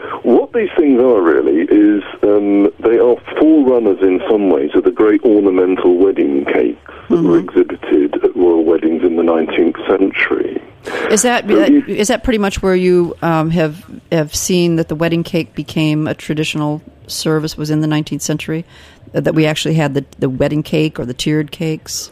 what 0.52 0.60
these 0.60 0.70
things 0.76 1.00
are 1.00 1.20
really 1.22 1.62
is 1.62 2.02
um, 2.22 2.70
they 2.80 2.98
are 2.98 3.16
forerunners 3.38 3.98
in 4.02 4.20
some 4.28 4.50
ways 4.50 4.70
of 4.74 4.84
the 4.84 4.90
great 4.90 5.22
ornamental 5.22 5.96
wedding 5.96 6.44
cakes 6.44 6.80
that 7.08 7.22
were 7.22 7.38
exhibited 7.38 8.14
at 8.24 8.34
royal 8.36 8.64
weddings 8.64 9.02
in 9.02 9.16
the 9.16 9.22
19th 9.22 9.76
century. 9.86 10.62
Is 11.10 11.22
that 11.22 11.48
So 11.48 11.64
you- 11.66 11.84
is 11.86 12.08
that 12.08 12.24
pretty 12.24 12.38
much 12.38 12.62
where 12.62 12.74
you 12.74 13.14
um, 13.22 13.50
have 13.50 13.84
have 14.10 14.34
seen 14.34 14.76
that 14.76 14.88
the 14.88 14.94
wedding 14.94 15.22
cake 15.22 15.54
became 15.54 16.06
a 16.06 16.14
traditional 16.14 16.82
service? 17.06 17.56
Was 17.56 17.70
in 17.70 17.80
the 17.80 17.86
19th 17.88 18.22
century 18.22 18.64
that 19.12 19.34
we 19.34 19.46
actually 19.46 19.74
had 19.74 19.94
the 19.94 20.04
the 20.18 20.28
wedding 20.30 20.62
cake 20.62 20.98
or 20.98 21.04
the 21.04 21.14
tiered 21.14 21.50
cakes. 21.50 22.10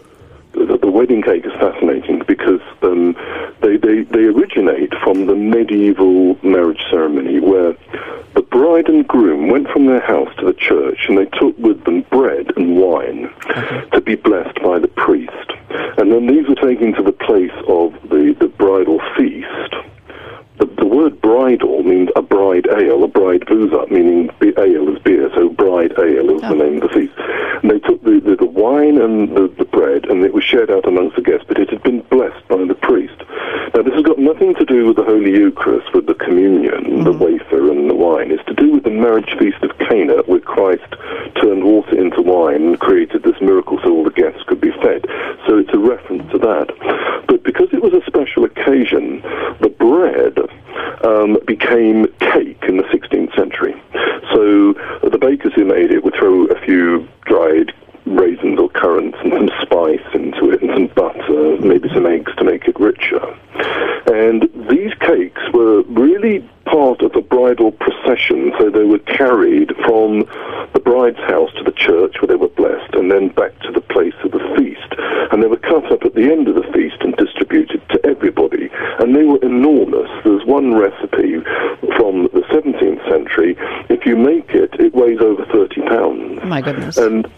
the, 0.52 0.78
the 0.80 0.90
wedding 0.90 1.23
cake 1.23 1.45
is 1.47 1.52
fascinating 1.54 2.23
because 2.26 2.57
um, 2.88 3.16
they, 3.61 3.76
they, 3.76 4.02
they 4.02 4.25
originate 4.25 4.92
from 5.02 5.26
the 5.26 5.35
medieval 5.35 6.38
marriage 6.42 6.80
ceremony 6.90 7.40
where 7.40 7.76
the 8.35 8.42
bride 8.42 8.88
and 8.88 9.07
groom 9.07 9.49
went 9.49 9.68
from 9.68 9.87
their 9.87 10.00
house 10.00 10.35
to 10.38 10.47
the 10.47 10.54
church 10.54 11.07
and 11.09 11.18
they 11.18 11.26
took 11.26 11.57
with 11.59 11.85
them 11.85 12.02
bread 12.11 12.52
and 12.57 12.76
wine 12.76 13.33
to 13.92 14.00
be 14.00 14.14
blessed 14.16 14.61
by 14.62 14.78
the 14.78 14.88
priest. 14.88 15.33
And 15.99 16.12
then 16.12 16.26
these 16.26 16.47
were 16.49 16.54
taken 16.54 16.92
to 16.95 17.02
the 17.02 17.12
place 17.12 17.52
of 17.66 17.92
the, 18.09 18.37
the 18.38 18.49
bridal 18.49 19.00
feast. 19.16 19.75
The, 20.58 20.66
the 20.66 20.86
word 20.86 21.20
bridal 21.20 21.82
means 21.82 22.10
a 22.16 22.22
bride 22.22 22.66
ale, 22.66 23.04
a 23.04 23.08
bride 23.08 23.46
boozer, 23.46 23.86
meaning 23.90 24.30
the 24.40 24.58
ale 24.60 24.94
is 24.94 25.02
beer, 25.02 25.30
so 25.34 25.48
bride 25.48 25.92
ale 25.98 26.30
is 26.30 26.40
the 26.40 26.48
oh. 26.48 26.54
name 26.54 26.82
of 26.82 26.88
the 26.88 26.94
feast. 26.94 27.14
And 27.62 27.70
they 27.70 27.78
took 27.78 28.02
the, 28.02 28.20
the, 28.20 28.36
the 28.36 28.46
wine 28.46 29.00
and 29.00 29.36
the, 29.36 29.48
the 29.58 29.64
bread, 29.64 30.06
and 30.06 30.24
it 30.24 30.34
was 30.34 30.44
shared 30.44 30.70
out 30.70 30.86
amongst 30.86 31.16
the 31.16 31.22
guests, 31.22 31.44
but 31.46 31.58
it 31.58 31.70
had 31.70 31.82
been 31.82 32.00
blessed 32.02 32.46
by 32.48 32.64
the 32.64 32.74
priest. 32.74 33.17
Now, 33.78 33.85
this 33.85 33.94
has 33.94 34.02
got 34.02 34.18
nothing 34.18 34.56
to 34.56 34.64
do 34.64 34.87
with 34.87 34.97
the 34.97 35.04
Holy 35.04 35.30
Eucharist, 35.30 35.94
with 35.94 36.06
the 36.06 36.14
communion, 36.14 37.04
the 37.04 37.12
wafer, 37.12 37.70
and 37.70 37.88
the 37.88 37.94
wine. 37.94 38.32
It's 38.32 38.44
to 38.47 38.54
do 38.54 38.73
with 38.73 38.82
the 38.82 38.90
marriage 38.90 39.30
feast 39.38 39.62
of 39.62 39.70
Cana, 39.78 40.25
where 40.26 40.40
Christ 40.40 40.82
turned 41.40 41.62
water 41.62 41.97
into 41.97 42.20
wine 42.20 42.75
and 42.75 42.80
created 42.80 43.23
this 43.23 43.40
miracle 43.40 43.78
so 43.85 43.92
all 43.92 44.02
the 44.02 44.11
guests 44.11 44.42
could 44.49 44.61
be 44.61 44.73
fed. 44.82 45.06
So 45.46 45.59
it's 45.59 45.72
a 45.72 45.79
reference 45.79 46.29
to 46.33 46.38
that. 46.38 46.74
But 47.29 47.44
because 47.44 47.68
it 47.72 47.81
was 47.81 47.94
a 47.94 48.05
special 48.05 48.42
occasion, 48.42 49.22
the 49.62 49.70
bread 49.70 50.35
um, 51.07 51.38
became 51.46 52.09
cake 52.18 52.64
in 52.66 52.79
the 52.79 52.88
16th 52.90 53.31
century. 53.37 53.81
So 54.35 54.74
the 55.09 55.18
bakers 55.20 55.55
who 55.55 55.64
made 55.64 55.92
it 55.92 56.02
would 56.02 56.16
throw 56.18 56.46
a 56.46 56.59
few 56.66 57.07
dried 57.26 57.72
raisins 58.07 58.59
or 58.59 58.70
currants 58.70 59.18
and 59.22 59.33
some 59.33 59.50
spice 59.62 60.02
into 60.14 60.50
it 60.50 60.62
and 60.62 60.70
some 60.74 60.87
butter, 60.94 61.17
maybe 61.61 61.88
some 61.94 62.07
eggs 62.07 62.33
to 62.37 62.44
make 62.44 62.66
it 62.68 62.79
richer. 62.79 63.22
And 64.07 64.48
these 64.70 64.94
cakes 65.01 65.42
were 65.53 65.83
really 65.83 66.40
part 66.64 67.03
of 67.03 67.12
the 67.12 67.20
bridal 67.20 67.72
procession, 67.72 68.53
so 68.59 68.70
they 68.70 68.85
were 68.85 68.98
carried 69.01 69.74
from 69.85 70.20
the 70.72 70.81
bride's 70.81 71.18
house 71.18 71.51
to 71.59 71.64
the 71.64 71.72
church 71.72 72.16
where 72.20 72.29
they 72.29 72.37
were 72.37 72.48
blessed 72.48 72.94
and 72.94 73.11
then 73.11 73.29
back 73.29 73.59
to 73.61 73.72
the 73.72 73.81
place 73.81 74.14
of 74.24 74.33
the 74.33 74.55
feast. 74.57 74.94
And 75.33 75.42
they 75.42 75.46
were 75.46 75.59
cut 75.59 75.90
up 75.92 76.03
at 76.05 76.14
the 76.14 76.31
end 76.31 76.48
of 76.48 76.55
the 76.55 76.70
feast 76.72 76.96
and 77.01 77.14
distributed 77.16 77.87
to 77.90 78.07
everybody. 78.07 78.70
And 78.98 79.14
they 79.14 79.24
were 79.24 79.38
enormous. 79.42 80.11
There's 80.24 80.44
one 80.44 80.74
recipe 80.74 81.40
from 81.96 82.24
the 82.33 82.44
17th 82.48 83.09
century. 83.09 83.57
If 83.88 84.07
you 84.07 84.16
make 84.16 84.51
it, 84.51 84.74
it 84.81 84.94
weighs 84.94 85.20
over 85.20 85.44
30 85.46 85.83
pounds. 85.83 86.38
Oh 86.42 86.46
my 86.46 86.62
goodness! 86.62 86.96
And 86.96 87.31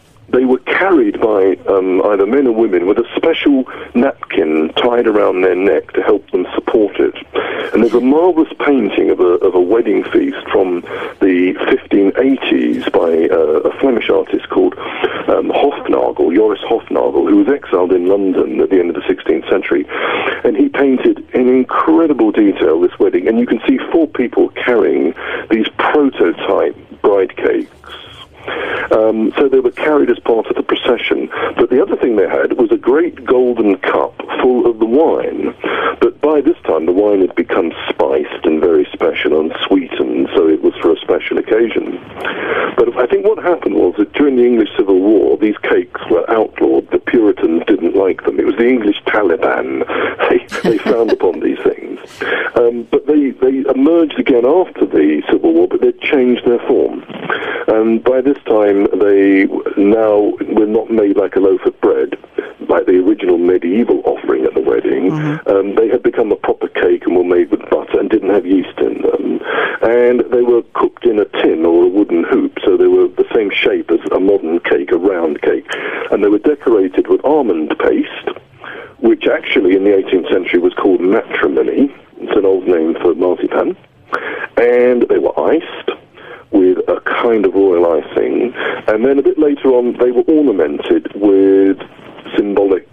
carried 0.81 1.21
by 1.21 1.57
um, 1.69 2.01
either 2.07 2.25
men 2.25 2.47
or 2.47 2.55
women 2.55 2.87
with 2.87 2.97
a 2.97 3.05
special 3.15 3.65
napkin 3.95 4.73
tied 4.77 5.07
around 5.07 5.43
their 5.43 5.55
neck 5.55 5.93
to 5.93 6.03
help 6.03 6.29
them 6.31 6.47
support 6.55 6.99
it. 6.99 7.15
And 7.75 7.83
there's 7.83 7.95
a 7.95 8.01
marvelous 8.01 8.53
painting 8.59 9.11
of 9.11 9.21
a, 9.21 9.37
of 9.45 9.55
a 9.55 9.61
wedding 9.61 10.05
feast 10.05 10.41
from 10.51 10.81
the 11.21 11.53
1580s 11.69 12.91
by 12.93 13.29
uh, 13.29 13.69
a 13.69 13.79
Flemish 13.79 14.09
artist 14.09 14.49
called 14.49 14.75
um, 15.29 15.53
Hoefnagel, 15.53 16.35
Joris 16.35 16.61
Hoefnagel, 16.63 17.29
who 17.29 17.45
was 17.45 17.49
exiled 17.49 17.93
in 17.93 18.07
London 18.07 18.61
at 18.61 18.71
the 18.71 18.81
end 18.81 18.89
of 18.89 18.97
the 18.97 19.03
16th 19.03 19.49
century. 19.51 19.85
And 20.45 20.57
he 20.57 20.71
painted 20.71 21.19
in 21.35 21.49
incredible 21.49 22.33
detail 22.33 22.81
this 22.81 22.99
wedding. 22.99 23.29
And 23.29 23.39
you 23.39 23.47
can 23.47 23.61
see 23.69 23.79
four 23.93 24.07
people 24.07 24.49
carrying 24.51 25.13
these 25.51 25.69
prototype 25.77 26.01
bride 26.21 26.31
cakes. 26.31 26.40
Um, 29.11 29.33
so 29.37 29.49
they 29.49 29.59
were 29.59 29.73
carried 29.73 30.09
as 30.09 30.21
part 30.21 30.47
of 30.47 30.55
the 30.55 30.63
procession. 30.63 31.29
But 31.57 31.71
the 31.71 31.83
other 31.83 31.97
thing 31.97 32.15
they 32.15 32.29
had 32.29 32.57
was 32.57 32.71
a 32.71 32.77
great 32.77 33.25
golden 33.25 33.77
cup 33.79 34.15
full 34.41 34.71
of 34.71 34.79
the 34.79 34.87
wine. 34.87 35.55
But 36.01 36.21
by 36.21 36.41
this 36.41 36.57
time, 36.63 36.87
the 36.87 36.93
wine 36.93 37.21
had 37.21 37.35
become 37.35 37.73
spiced 37.89 38.45
and 38.45 38.61
very 38.61 38.87
special 38.93 39.41
and 39.41 39.53
sweetened, 39.67 40.29
so 40.35 40.49
it 40.49 40.63
was 40.63 40.75
for 40.81 40.93
a 40.93 41.01
special 41.01 41.39
occasion. 41.39 41.99
But 42.77 42.97
I 42.97 43.07
think 43.07 43.27
what 43.27 43.43
happened 43.43 43.75
was 43.75 43.95
that 43.99 44.13
during 44.13 44.37
the 44.37 44.47
English 44.47 44.71
Civil 44.77 45.01
War, 45.01 45.37
these 45.37 45.59
cakes 45.59 46.01
were 46.09 46.29
outlawed. 46.31 46.89
The 46.93 47.01
Puritans 47.01 47.65
didn't 47.67 47.97
like 47.97 48.23
them. 48.25 48.39
It 48.39 48.47
was 48.47 48.57
the 48.57 48.69
English 48.69 49.03
Taliban. 49.07 49.83
They, 50.31 50.47
they 50.63 50.79
frowned 50.79 51.11
upon 51.11 51.41
these 51.41 51.59
things. 51.59 51.99
Um, 52.55 52.87
but 52.93 53.07
they, 53.09 53.31
they 53.31 53.69
emerged 53.69 54.17
again 54.21 54.47
after 54.47 54.87
the 54.87 55.23
Civil 55.29 55.55
War, 55.55 55.67
but 55.67 55.81
they 55.81 55.91
changed 56.07 56.47
their 56.47 56.61
form. 56.69 57.05
And 57.71 58.03
by 58.03 58.21
this 58.21 58.37
time, 58.47 58.89
they 58.99 59.47
now 59.77 60.35
were 60.43 60.67
not 60.67 60.91
made 60.91 61.17
like 61.17 61.37
a 61.37 61.41
loaf 61.41 61.65
of 61.65 61.81
bread, 61.81 62.19
like 62.69 62.87
the 62.87 62.99
original 62.99 63.39
medieval 63.39 64.03
offering 64.05 64.45
at 64.45 64.55
the 64.55 64.61
wedding. 64.61 65.13
Um, 65.47 65.77
they 65.77 65.89
had 65.89 66.03
become 66.03 66.33
a 66.33 66.37
proper 66.37 66.67
cake 66.67 67.07
and 67.07 67.17
were 67.17 67.23
made 67.23 67.53
with 67.53 67.61
butter 67.71 68.01
and 68.01 68.11
didn't 68.11 68.31
have 68.31 68.45
yeast 68.45 68.77
in 68.79 69.03
them. 69.03 69.41
And 69.83 70.21
they 70.33 70.43
were 70.43 70.63
cooked 70.75 71.05
in 71.05 71.21
a 71.21 71.27
tin 71.27 71.65
or 71.65 71.85
a 71.85 71.89
wooden 71.89 72.25
hoop, 72.25 72.59
so 72.65 72.77
they 72.77 72.89
were 72.89 73.07
the 73.07 73.29
same 73.33 73.53
shape 73.53 73.89
as 73.93 74.01
a 74.11 74.19
modern 74.19 74.59
cake, 74.61 74.91
a 74.91 74.99
round 74.99 75.41
cake. 75.41 75.71
And 76.11 76.25
they 76.25 76.29
were 76.29 76.39
decorated 76.39 77.07
with 77.07 77.25
almond 77.25 77.73
paste, 77.79 78.37
which 78.99 79.29
actually 79.29 79.77
in 79.77 79.85
the 79.85 79.91
18th 79.91 80.29
century 80.29 80.59
was 80.59 80.75
called 80.75 81.01
matrimony. 81.01 81.95
It's 82.19 82.37
an 82.37 82.45
old 82.45 82.67
name 82.67 82.95
for 82.95 83.15
marzipan. 83.15 83.77
And 84.57 85.09
they 85.09 85.19
were 85.19 85.39
iced 85.39 86.00
with 86.61 86.79
a 86.89 87.01
kind 87.23 87.47
of 87.47 87.55
royal 87.55 87.87
icing. 87.99 88.53
And 88.87 89.05
then 89.05 89.19
a 89.19 89.23
bit 89.23 89.39
later 89.39 89.69
on, 89.69 89.97
they 89.97 90.11
were 90.11 90.27
ornamented 90.39 91.11
with 91.15 91.79
symbolic 92.37 92.87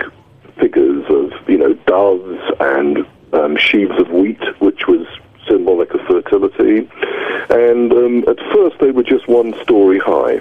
figures 0.57 1.03
of, 1.09 1.33
you 1.49 1.57
know, 1.57 1.73
doves 1.85 2.41
and 2.59 3.05
um, 3.33 3.57
sheaves 3.57 3.91
of 3.99 4.09
wheat, 4.09 4.39
which 4.59 4.87
was 4.87 5.05
symbolic 5.49 5.93
of 5.93 6.01
fertility. 6.07 6.89
And 7.49 7.91
um, 7.91 8.23
at 8.27 8.39
first, 8.53 8.79
they 8.79 8.91
were 8.91 9.03
just 9.03 9.27
one 9.27 9.53
story 9.63 9.99
high. 9.99 10.39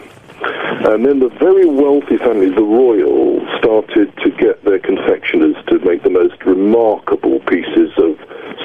And 0.87 1.05
then 1.05 1.19
the 1.19 1.31
very 1.41 1.67
wealthy 1.67 2.17
families, 2.17 2.55
the 2.55 2.63
royals, 2.63 3.43
started 3.59 4.17
to 4.19 4.31
get 4.31 4.65
their 4.65 4.79
confectioners 4.79 5.57
to 5.67 5.79
make 5.81 6.05
the 6.05 6.11
most 6.11 6.45
remarkable 6.45 7.41
pieces 7.41 7.91
of 7.99 8.17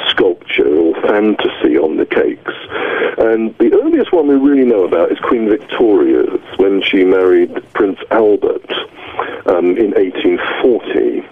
sculpture 0.08 0.67
or 0.67 0.94
fantasy 1.02 1.78
on 1.78 1.98
the 1.98 2.06
cakes. 2.06 2.54
And 3.17 3.58
the 3.58 3.74
earliest 3.74 4.12
one 4.12 4.28
we 4.28 4.36
really 4.36 4.65
know 4.65 4.84
about 4.84 5.12
is 5.12 5.17
Queen 5.20 5.50
Victoria's 5.50 6.39
when 6.58 6.84
she 6.84 7.04
married 7.04 7.56
Prince 7.74 8.00
Albert 8.12 8.72
um, 9.48 9.78
in 9.78 9.91
1840. 9.98 11.28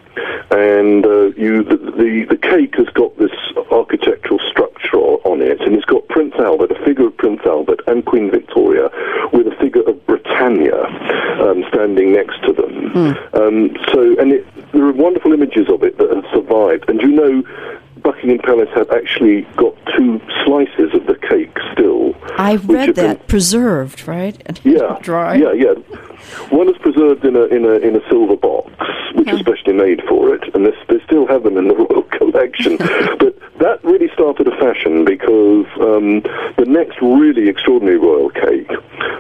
And 0.52 1.06
uh, 1.06 1.32
you, 1.38 1.64
the, 1.64 1.78
the 1.78 2.26
the 2.30 2.38
cake 2.38 2.76
has 2.76 2.90
got 2.90 3.16
this 3.18 3.32
architectural 3.72 4.40
structure 4.50 4.98
on 4.98 5.42
it, 5.42 5.62
and 5.62 5.76
it's 5.76 5.86
got 5.86 6.08
Prince 6.08 6.34
Albert, 6.40 6.72
a 6.72 6.84
figure 6.84 7.08
of 7.08 7.16
Prince 7.18 7.42
Albert, 7.46 7.82
and 7.88 8.04
Queen 8.04 8.32
Victoria, 8.32 8.90
with 9.32 9.48
a 9.48 9.56
figure 9.62 9.84
of 9.84 10.04
Britannia 10.08 10.30
Britannia 10.40 10.86
um, 11.42 11.64
standing 11.70 12.14
next 12.14 12.42
to 12.44 12.54
them. 12.54 12.96
Um, 13.34 13.76
so, 13.94 14.20
and 14.20 14.32
it, 14.32 14.72
there 14.72 14.86
are 14.86 14.94
wonderful 14.94 15.34
images 15.34 15.70
of 15.70 15.84
it 15.84 15.98
that 15.98 16.10
have 16.10 16.26
survived. 16.34 16.90
And 16.90 17.02
you 17.02 17.10
know, 17.10 17.44
Buckingham 18.02 18.40
Palace 18.40 18.70
have 18.74 18.90
actually 18.92 19.42
got 19.56 19.76
two 19.98 20.22
slices 20.46 20.94
of 20.94 21.06
the 21.08 21.16
cake 21.30 21.56
still. 21.74 22.16
I 22.38 22.49
which 22.49 22.49
read 22.60 22.96
that 22.96 23.28
preserved, 23.28 24.08
right? 24.08 24.42
And 24.46 24.60
yeah, 24.64 24.98
dry. 25.02 25.36
Yeah, 25.36 25.54
yeah. 25.54 25.74
One 26.50 26.70
is 26.70 26.78
preserved 26.78 27.26
in 27.26 27.36
a 27.36 27.44
in 27.46 27.66
a 27.66 27.74
in 27.80 27.96
a 27.96 28.10
silver 28.10 28.36
box, 28.36 28.72
which 29.16 29.30
is 29.30 29.40
specially 29.40 29.74
made 29.74 30.02
for 30.08 30.34
it, 30.34 30.54
and 30.54 30.66
they, 30.66 30.74
they 30.88 31.04
still 31.06 31.28
have 31.28 31.44
them 31.44 31.58
in 31.58 31.68
the 31.68 31.76
royal 31.90 32.04
collection. 32.04 32.78
but 33.20 33.38
that 33.60 33.84
really 33.84 34.10
started 34.14 34.48
a 34.48 34.56
fashion 34.58 35.06
because 35.06 35.66
um, 35.80 36.22
the 36.58 36.66
next 36.68 37.02
really 37.02 37.50
extraordinary 37.50 37.98
royal 37.98 38.30
cake 38.30 38.70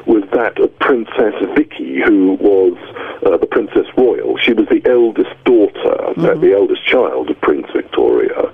was 0.05 0.23
that 0.33 0.57
of 0.59 0.77
Princess 0.79 1.35
Vicky, 1.55 2.01
who 2.01 2.33
was 2.39 2.77
uh, 3.25 3.37
the 3.37 3.47
Princess 3.47 3.85
Royal. 3.97 4.37
She 4.37 4.53
was 4.53 4.67
the 4.69 4.81
eldest 4.85 5.31
daughter, 5.43 6.19
uh, 6.19 6.35
the 6.35 6.53
eldest 6.53 6.85
child 6.85 7.29
of 7.29 7.39
Prince 7.41 7.67
Victoria. 7.73 8.51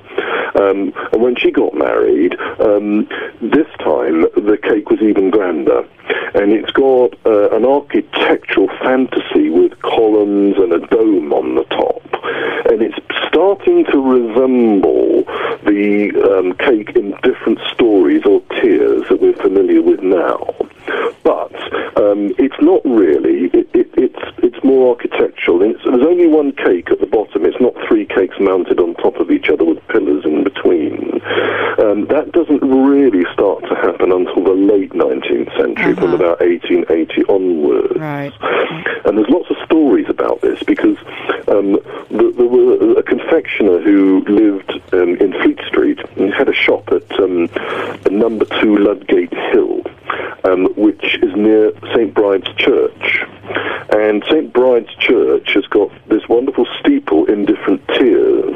Um, 0.56 0.94
and 1.12 1.22
when 1.22 1.36
she 1.36 1.52
got 1.52 1.74
married, 1.74 2.40
um, 2.60 3.08
this 3.42 3.68
time 3.80 4.22
the 4.22 4.58
cake 4.62 4.90
was 4.90 5.02
even 5.02 5.30
grander. 5.30 5.88
And 6.34 6.52
it's 6.52 6.72
got 6.72 7.14
uh, 7.26 7.56
an 7.56 7.66
architectural 7.66 8.68
fantasy 8.80 9.50
with 9.50 9.80
columns 9.82 10.58
and 10.58 10.74
a 10.74 10.80
dome 10.88 11.34
on 11.34 11.56
the 11.56 11.64
top. 11.66 12.02
And 12.72 12.82
it's 12.82 12.98
starting 13.28 13.86
to 13.86 14.00
resemble 14.00 15.24
the 15.66 16.38
um, 16.38 16.54
cake 16.54 16.96
in 16.96 17.12
different 17.24 17.60
stories 17.74 18.24
or 18.26 18.42
tiers 18.62 19.08
that 19.10 19.22
we're 19.22 19.36
familiar 19.36 19.82
with 19.82 20.02
now. 20.02 20.56
But 21.24 21.54
um, 22.16 22.34
it's 22.38 22.56
not 22.62 22.82
really. 22.86 23.46
It, 23.54 23.70
it, 23.74 23.90
it's 23.98 24.20
it's 24.40 24.64
more 24.64 24.96
architectural. 24.96 25.62
It's, 25.62 25.84
there's 25.84 26.06
only 26.06 26.28
one 26.28 26.54
cake 26.54 26.90
at 26.90 27.00
the 27.00 27.06
bottom. 27.06 27.46
It's 27.46 27.60
not 27.60 27.74
three 27.88 28.06
cakes 28.06 28.36
mounted 28.40 28.80
on 28.80 28.96
top 28.96 29.18
of 29.18 29.32
each 29.32 29.50
other 29.50 29.66
with 29.66 29.86
pillars 29.88 30.24
in 30.26 30.44
between. 30.44 31.22
Um, 31.80 32.08
that 32.08 32.32
doesn't 32.32 32.62
really 32.62 33.26
start 33.34 33.64
to 33.64 33.76
happen 33.76 34.12
until 34.12 34.44
the 34.44 34.56
late 34.56 34.92
19th 34.92 35.56
century, 35.58 35.96
from 35.96 36.14
about 36.14 36.40
1880 36.40 37.24
onwards. 37.26 38.00
Right. 38.00 38.34
And 39.06 39.18
there's 39.18 39.30
lots 39.30 39.50
of 39.50 39.58
stories 39.66 40.08
about 40.10 40.42
this 40.42 40.64
because 40.64 40.98
um, 41.48 41.78
th- 42.10 42.36
there 42.36 42.48
was 42.48 42.98
a 42.98 43.04
confectioner 43.04 43.80
who 43.82 44.24
lived 44.28 44.72
um, 44.94 45.16
in 45.18 45.34
Fleet 45.44 45.60
Street 45.68 46.00
and 46.18 46.34
had 46.34 46.50
a 46.50 46.54
shop 46.54 46.90
at 46.92 47.20
um, 47.20 47.50
number 48.10 48.46
two 48.62 48.78
Ludgate 48.78 49.34
Hill, 49.52 49.82
um, 50.46 50.66
which 50.76 51.20
is 51.22 51.36
near 51.36 51.72
St. 51.94 52.14
Bride's 52.14 52.52
Church. 52.56 53.26
And 53.92 54.24
St. 54.26 54.52
Bride's 54.52 54.94
Church 54.96 55.54
has 55.54 55.66
got 55.68 55.92
this 56.08 56.28
wonderful 56.28 56.66
steeple 56.80 57.26
in 57.26 57.46
different 57.46 57.88
tiers. 57.90 58.56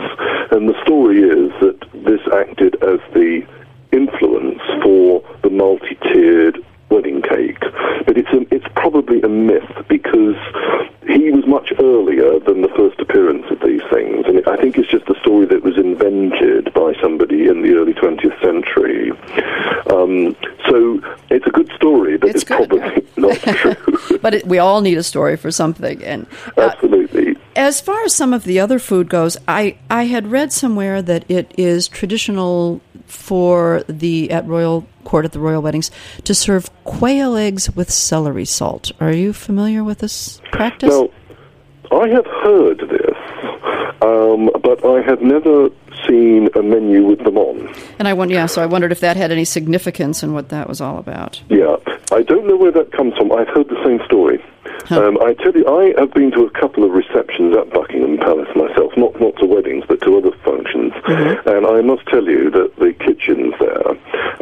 And 0.52 0.67
the 0.67 0.82
story 0.84 1.22
is 1.22 1.52
that 1.62 1.80
this 1.93 2.22
acted 2.34 2.76
as 2.84 3.00
the 3.13 3.45
influence 3.91 4.62
for 4.82 5.24
the 5.43 5.50
multi-tiered 5.50 6.63
wedding 6.89 7.22
cake. 7.22 7.60
But 8.06 8.17
it's 8.17 8.30
a, 8.30 8.54
it's 8.54 8.67
probably 8.76 9.22
a 9.22 9.30
myth 9.30 9.69
because 9.88 10.36
he 11.08 11.32
was 11.32 11.45
much 11.48 11.74
earlier 11.80 12.39
than 12.39 12.62
the 12.62 12.69
first 12.69 13.00
appearance 13.00 13.45
of 13.50 13.60
these 13.62 13.82
things, 13.91 14.26
and 14.28 14.48
I 14.48 14.58
think 14.58 14.78
it's 14.78 14.89
just 14.89 15.10
a 15.10 15.19
story 15.19 15.45
that 15.48 15.63
was 15.63 15.78
invented 15.78 16.74
by 16.74 16.93
somebody 17.02 17.48
in 17.48 17.62
the 17.62 17.74
early 17.74 17.93
20th 17.93 18.39
century. 18.41 19.12
Um, 19.91 20.36
so 20.67 21.02
it's 21.30 21.48
a 21.48 21.52
good 21.52 21.72
story, 21.76 22.17
but 22.17 22.30
It's 22.30 22.43
it's, 22.43 22.43
good, 22.43 22.69
probably 22.69 23.08
not 23.17 23.38
true. 23.38 24.19
But 24.22 24.36
it, 24.36 24.38
we 24.49 24.57
all 24.57 24.81
need 24.81 24.97
a 24.97 25.03
story 25.03 25.38
for 25.38 25.51
something. 25.51 26.03
And 26.03 26.27
uh, 26.57 26.71
Absolutely. 26.73 27.38
as 27.55 27.79
far 27.79 28.03
as 28.03 28.15
some 28.15 28.33
of 28.33 28.43
the 28.43 28.59
other 28.59 28.79
food 28.79 29.09
goes, 29.09 29.38
I, 29.47 29.77
I 29.89 30.03
had 30.05 30.27
read 30.27 30.51
somewhere 30.51 31.01
that 31.01 31.29
it 31.29 31.53
is 31.57 31.88
traditional 31.88 32.81
for 33.05 33.83
the 33.88 34.29
at 34.31 34.45
royal 34.45 34.85
court 35.03 35.25
at 35.25 35.31
the 35.31 35.39
royal 35.39 35.62
weddings 35.62 35.89
to 36.23 36.35
serve 36.35 36.69
quail 36.83 37.35
eggs 37.35 37.75
with 37.75 37.89
celery 37.89 38.45
salt. 38.45 38.91
Are 38.99 39.12
you 39.12 39.33
familiar 39.33 39.83
with 39.83 39.99
this 39.99 40.41
practice? 40.51 40.89
Now, 40.89 41.09
I 41.91 42.07
have 42.09 42.25
heard 42.25 42.79
this, 42.88 43.17
um, 44.01 44.51
but 44.62 44.85
I 44.85 45.01
have 45.01 45.21
never 45.21 45.69
seen 46.07 46.49
a 46.55 46.62
menu 46.62 47.05
with 47.05 47.23
them 47.23 47.38
on. 47.38 47.73
And 47.97 48.07
I 48.07 48.13
wonder, 48.13 48.35
yeah, 48.35 48.45
so 48.45 48.62
I 48.62 48.65
wondered 48.65 48.91
if 48.91 48.99
that 48.99 49.17
had 49.17 49.31
any 49.31 49.45
significance 49.45 50.23
and 50.23 50.33
what 50.33 50.49
that 50.49 50.67
was 50.67 50.81
all 50.81 50.97
about. 50.97 51.41
Yeah, 51.49 51.77
I 52.12 52.23
don't 52.23 52.47
know 52.47 52.57
where 52.57 52.71
that 52.71 52.91
comes 52.91 53.15
from. 53.17 53.31
I've 53.31 53.47
heard 53.49 53.69
the 53.69 53.81
same 53.83 53.99
story. 54.05 54.43
Um, 54.91 55.17
I 55.21 55.34
tell 55.36 55.54
you, 55.54 55.67
I 55.67 55.93
have 55.99 56.13
been 56.13 56.32
to 56.32 56.45
a 56.45 56.49
couple 56.49 56.84
of 56.84 56.91
receptions 56.91 57.56
at 57.56 57.69
Buckingham 57.71 58.17
Palace 58.17 58.49
myself, 58.56 58.93
not 58.97 59.19
not 59.19 59.36
to 59.38 59.45
weddings, 59.45 59.86
but 59.88 60.02
to 60.02 60.17
other 60.17 60.32
functions, 60.43 60.93
and 61.45 61.65
I 61.65 61.82
must 61.82 62.06
tell 62.08 62.25
you 62.25 62.49
that 62.52 62.75
the 62.78 62.93
kitchens 62.93 63.54
there 63.60 63.89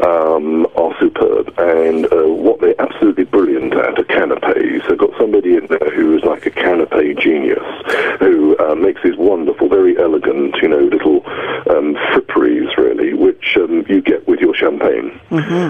um, 0.07 0.65
are 0.75 0.95
superb, 0.99 1.53
and 1.57 2.05
uh, 2.13 2.27
what 2.27 2.61
they're 2.61 2.79
absolutely 2.79 3.25
brilliant 3.25 3.73
at 3.73 3.99
are 3.99 4.03
canapes. 4.03 4.87
They've 4.87 4.97
got 4.97 5.11
somebody 5.17 5.55
in 5.55 5.67
there 5.67 5.91
who 5.93 6.15
is 6.17 6.23
like 6.23 6.45
a 6.45 6.51
canape 6.51 7.17
genius, 7.19 7.63
who 8.19 8.57
uh, 8.59 8.75
makes 8.75 9.01
these 9.03 9.17
wonderful, 9.17 9.69
very 9.69 9.97
elegant, 9.97 10.55
you 10.61 10.67
know, 10.67 10.79
little 10.79 11.25
um, 11.69 11.95
fripperies, 12.13 12.75
really, 12.77 13.13
which 13.13 13.57
um, 13.57 13.85
you 13.89 14.01
get 14.01 14.27
with 14.27 14.39
your 14.39 14.55
champagne. 14.55 15.19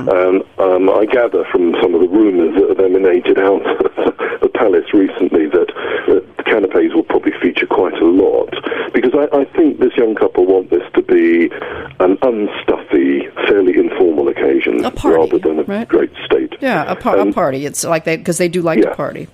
Um, 0.10 0.44
um, 0.60 0.90
I 0.90 1.06
gather 1.06 1.46
from 1.52 1.76
some 1.82 1.96
of 1.96 2.02
the 2.02 2.08
rumours 2.08 2.56
that 2.56 2.70
have 2.70 2.80
emanated 2.80 3.40
out 3.40 3.62
palace 4.58 4.92
recently 4.94 5.46
that 5.48 5.70
uh, 6.10 6.44
canapes 6.44 6.94
will 6.96 7.04
probably 7.04 7.32
feature 7.42 7.68
quite 7.68 7.94
a 7.94 8.06
lot 8.06 8.50
because 8.94 9.14
I, 9.14 9.28
I 9.42 9.46
think 9.46 9.80
this 9.80 9.96
young 9.96 10.16
couple 10.16 10.46
want 10.46 10.70
this 10.72 10.84
to 10.96 11.02
be 11.04 11.50
an 12.00 12.18
unstuffy, 12.18 13.32
fairly 13.48 13.78
informal 13.78 14.28
occasion 14.30 14.82
party, 14.82 15.08
rather 15.10 15.40
than 15.40 15.60
a 15.60 15.64
right? 15.64 15.88
great 15.88 16.12
state. 16.26 16.54
Yeah, 16.62 16.92
a, 16.92 16.96
par- 16.96 17.20
Um, 17.20 17.30
a 17.30 17.34
party. 17.34 17.66
It's 17.66 17.84
like 17.84 18.04
they 18.06 18.18
because 18.18 18.38
they 18.38 18.50
do 18.50 18.62
like 18.62 18.82
to 18.82 18.96
party. 18.96 19.28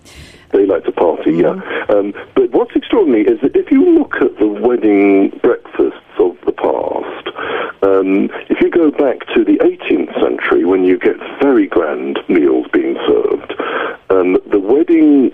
They 0.51 0.65
like 0.65 0.83
to 0.85 0.91
party, 0.91 1.31
Mm-hmm. 1.31 1.39
yeah. 1.91 1.95
Um, 1.95 2.13
but 2.35 2.51
what's 2.51 2.75
extraordinary 2.75 3.23
is 3.25 3.39
that 3.41 3.55
if 3.55 3.71
you 3.71 3.83
look 3.97 4.15
at 4.17 4.37
the 4.37 4.47
wedding 4.47 5.29
breakfasts 5.41 5.97
of 6.19 6.37
the 6.45 6.51
past, 6.51 7.25
um, 7.83 8.29
if 8.49 8.61
you 8.61 8.69
go 8.69 8.91
back 8.91 9.25
to 9.33 9.43
the 9.43 9.57
18th 9.57 10.13
century 10.21 10.63
when 10.63 10.83
you 10.83 10.97
get 10.99 11.17
very 11.41 11.65
grand 11.67 12.19
meals 12.29 12.67
being 12.71 12.95
served, 13.07 13.53
um, 14.11 14.37
the 14.51 14.59
wedding 14.59 15.31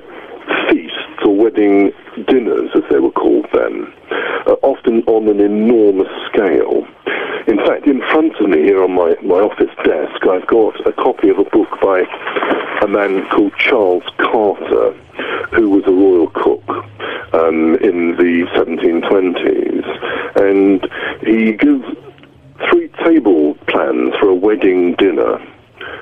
feasts 0.69 1.19
or 1.25 1.36
wedding 1.36 1.91
dinners, 2.28 2.69
as 2.75 2.84
they 2.89 2.99
were 2.99 3.12
called 3.12 3.45
then, 3.54 3.91
are 4.47 4.58
often 4.63 5.04
on 5.04 5.28
an 5.28 5.41
enormous 5.41 6.08
scale. 6.32 6.88
In 7.47 7.58
fact, 7.58 7.88
in 7.88 7.99
front 8.12 8.36
of 8.39 8.47
me 8.49 8.62
here 8.63 8.82
on 8.84 8.93
my, 8.93 9.15
my 9.21 9.39
office 9.41 9.73
desk, 9.84 10.25
I've 10.25 10.47
got 10.47 10.80
a 10.88 10.93
copy 10.93 11.30
of 11.30 11.39
a 11.39 11.43
book 11.43 11.69
by 11.82 12.04
a 12.82 12.88
man 12.88 13.28
called 13.30 13.54
Charles 13.58 14.04
Carter, 14.17 14.93
who 15.54 15.69
was 15.71 15.84
a 15.88 15.91
royal 15.91 16.28
cook 16.30 16.63
um, 17.34 17.75
in 17.82 18.15
the 18.17 18.45
1720s. 18.56 20.39
And 20.39 20.88
he 21.25 21.54
gives 21.54 21.86
three 22.69 22.89
table 23.04 23.56
plans 23.67 24.13
for 24.19 24.30
a 24.30 24.36
wedding 24.36 24.95
dinner, 24.95 25.38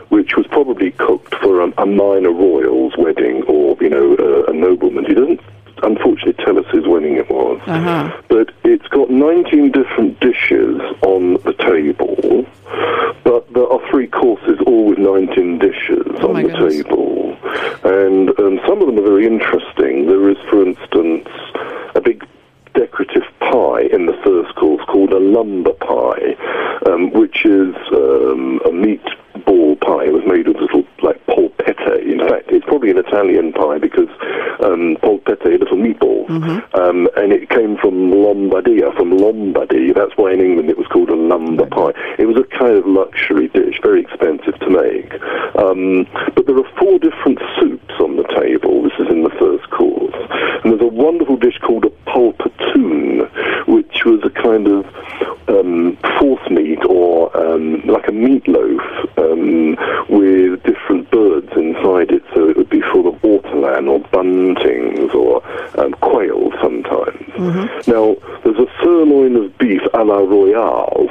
which 0.09 0.35
was 0.35 0.45
probably 0.47 0.91
cooked 0.91 1.33
for 1.35 1.61
a, 1.61 1.71
a 1.81 1.85
minor 1.85 2.31
royal's 2.31 2.93
wedding 2.97 3.43
or, 3.43 3.77
you 3.81 3.89
know, 3.89 4.15
a, 4.15 4.51
a 4.51 4.53
nobleman. 4.53 5.05
He 5.05 5.13
doesn't 5.13 5.39
unfortunately 5.83 6.33
tell 6.43 6.57
us 6.57 6.65
whose 6.71 6.87
wedding 6.87 7.15
it 7.17 7.29
was. 7.29 7.61
Uh-huh. 7.67 8.11
But 8.29 8.51
it's 8.63 8.87
got 8.87 9.09
19 9.09 9.71
different 9.71 10.19
dishes 10.19 10.79
on 11.03 11.33
the 11.45 11.53
table, 11.59 12.45
but 13.23 13.51
there 13.53 13.67
are 13.71 13.89
three 13.89 14.07
courses, 14.07 14.57
all 14.65 14.85
with 14.89 14.97
19 14.97 15.59
dishes 15.59 16.03
Oh 16.19 16.29
on 16.29 16.33
my 16.33 16.41
the 16.43 16.49
goodness. 16.49 16.73
table. 16.83 17.37
And 17.83 18.29
um, 18.39 18.59
some 18.67 18.81
of 18.81 18.87
them 18.87 18.97
are 18.97 19.07
very 19.07 19.25
interesting. 19.27 20.07
There 20.07 20.29
is, 20.29 20.37
for 20.49 20.65
instance, 20.65 21.27
a 21.95 22.01
big 22.01 22.25
decorative 22.73 23.23
pie 23.39 23.81
in 23.93 24.07
the 24.07 24.17
first 24.23 24.55
course 24.55 24.83
called 24.87 25.11
a 25.13 25.19
lumber 25.19 25.73
pie, 25.73 26.35
um, 26.87 27.11
which 27.13 27.45
is 27.45 27.75
um, 27.93 28.59
a 28.65 28.69
meatball 28.69 29.79
pie. 29.79 30.05
It 30.05 30.13
was 30.13 30.23
made 30.25 30.47
of 30.47 30.55
little, 30.55 30.83
like 31.03 31.23
polpette. 31.27 32.01
In 32.03 32.19
fact, 32.27 32.49
it's 32.49 32.56
probably 32.67 32.91
an 32.91 32.97
Italian 32.97 33.53
pie 33.53 33.79
because 33.79 34.09
um, 34.63 34.97
polpette 35.01 35.43
little 35.45 35.77
meatballs. 35.77 36.29
Um, 36.75 37.07
and 37.15 37.31
it 37.31 37.49
came 37.49 37.77
from 37.77 38.11
Lombardia, 38.11 38.95
from 38.95 39.17
Lombardy. 39.17 39.93
That's 39.93 40.11
why 40.17 40.33
in 40.33 40.41
England 40.41 40.69
it 40.69 40.77
was 40.77 40.87
called 40.87 41.09
a 41.09 41.15
lumber 41.15 41.65
pie. 41.65 41.93
It 42.19 42.25
was 42.27 42.37
a 42.37 42.43
kind 42.57 42.75
of 42.77 42.85
luxury 42.85 43.47
dish, 43.47 43.79
very 43.81 44.01
expensive 44.01 44.59
to 44.59 44.69
make. 44.69 45.13
Um, 45.55 46.05
but 46.35 46.45
there 46.45 46.57
are 46.57 46.69
four 46.77 46.99
different 46.99 47.39
soups 47.59 47.95
on 47.99 48.17
the 48.17 48.27
table. 48.35 48.83
This 48.83 48.93
is 48.99 49.07
in 49.09 49.23
the 49.23 49.33
first 49.39 49.69
course. 49.71 50.15
And 50.63 50.71
there's 50.71 50.81
a 50.81 50.93
wonderful 50.93 51.37
dish 51.37 51.57
called 51.59 51.85
a 51.85 51.93
pulpatoon, 52.09 53.29
which 53.67 54.03
was 54.05 54.21
a 54.23 54.29
kind 54.29 54.67
of 54.67 54.85
um, 55.47 55.97
force 56.19 56.49
meat 56.49 56.83
or 56.89 57.35
um, 57.37 57.81
like 57.87 58.07
a 58.07 58.11
meatloaf 58.11 58.83
um, 59.17 59.77
with 60.09 60.61
different 60.63 61.09
birds 61.09 61.49
inside 61.55 62.11
it, 62.11 62.23
so 62.33 62.49
it 62.49 62.57
would 62.57 62.69
be 62.69 62.81
full 62.91 63.07
of 63.07 63.17
buntings 64.11 65.13
or 65.13 65.43
um, 65.79 65.93
quail 65.93 66.51
sometimes. 66.61 67.23
Now, 67.87 68.17
there's 68.43 68.59
a 68.59 68.67
sirloin 68.83 69.37
of 69.37 69.57
beef 69.57 69.81
a 69.93 70.03
la 70.03 70.17
royale, 70.17 71.07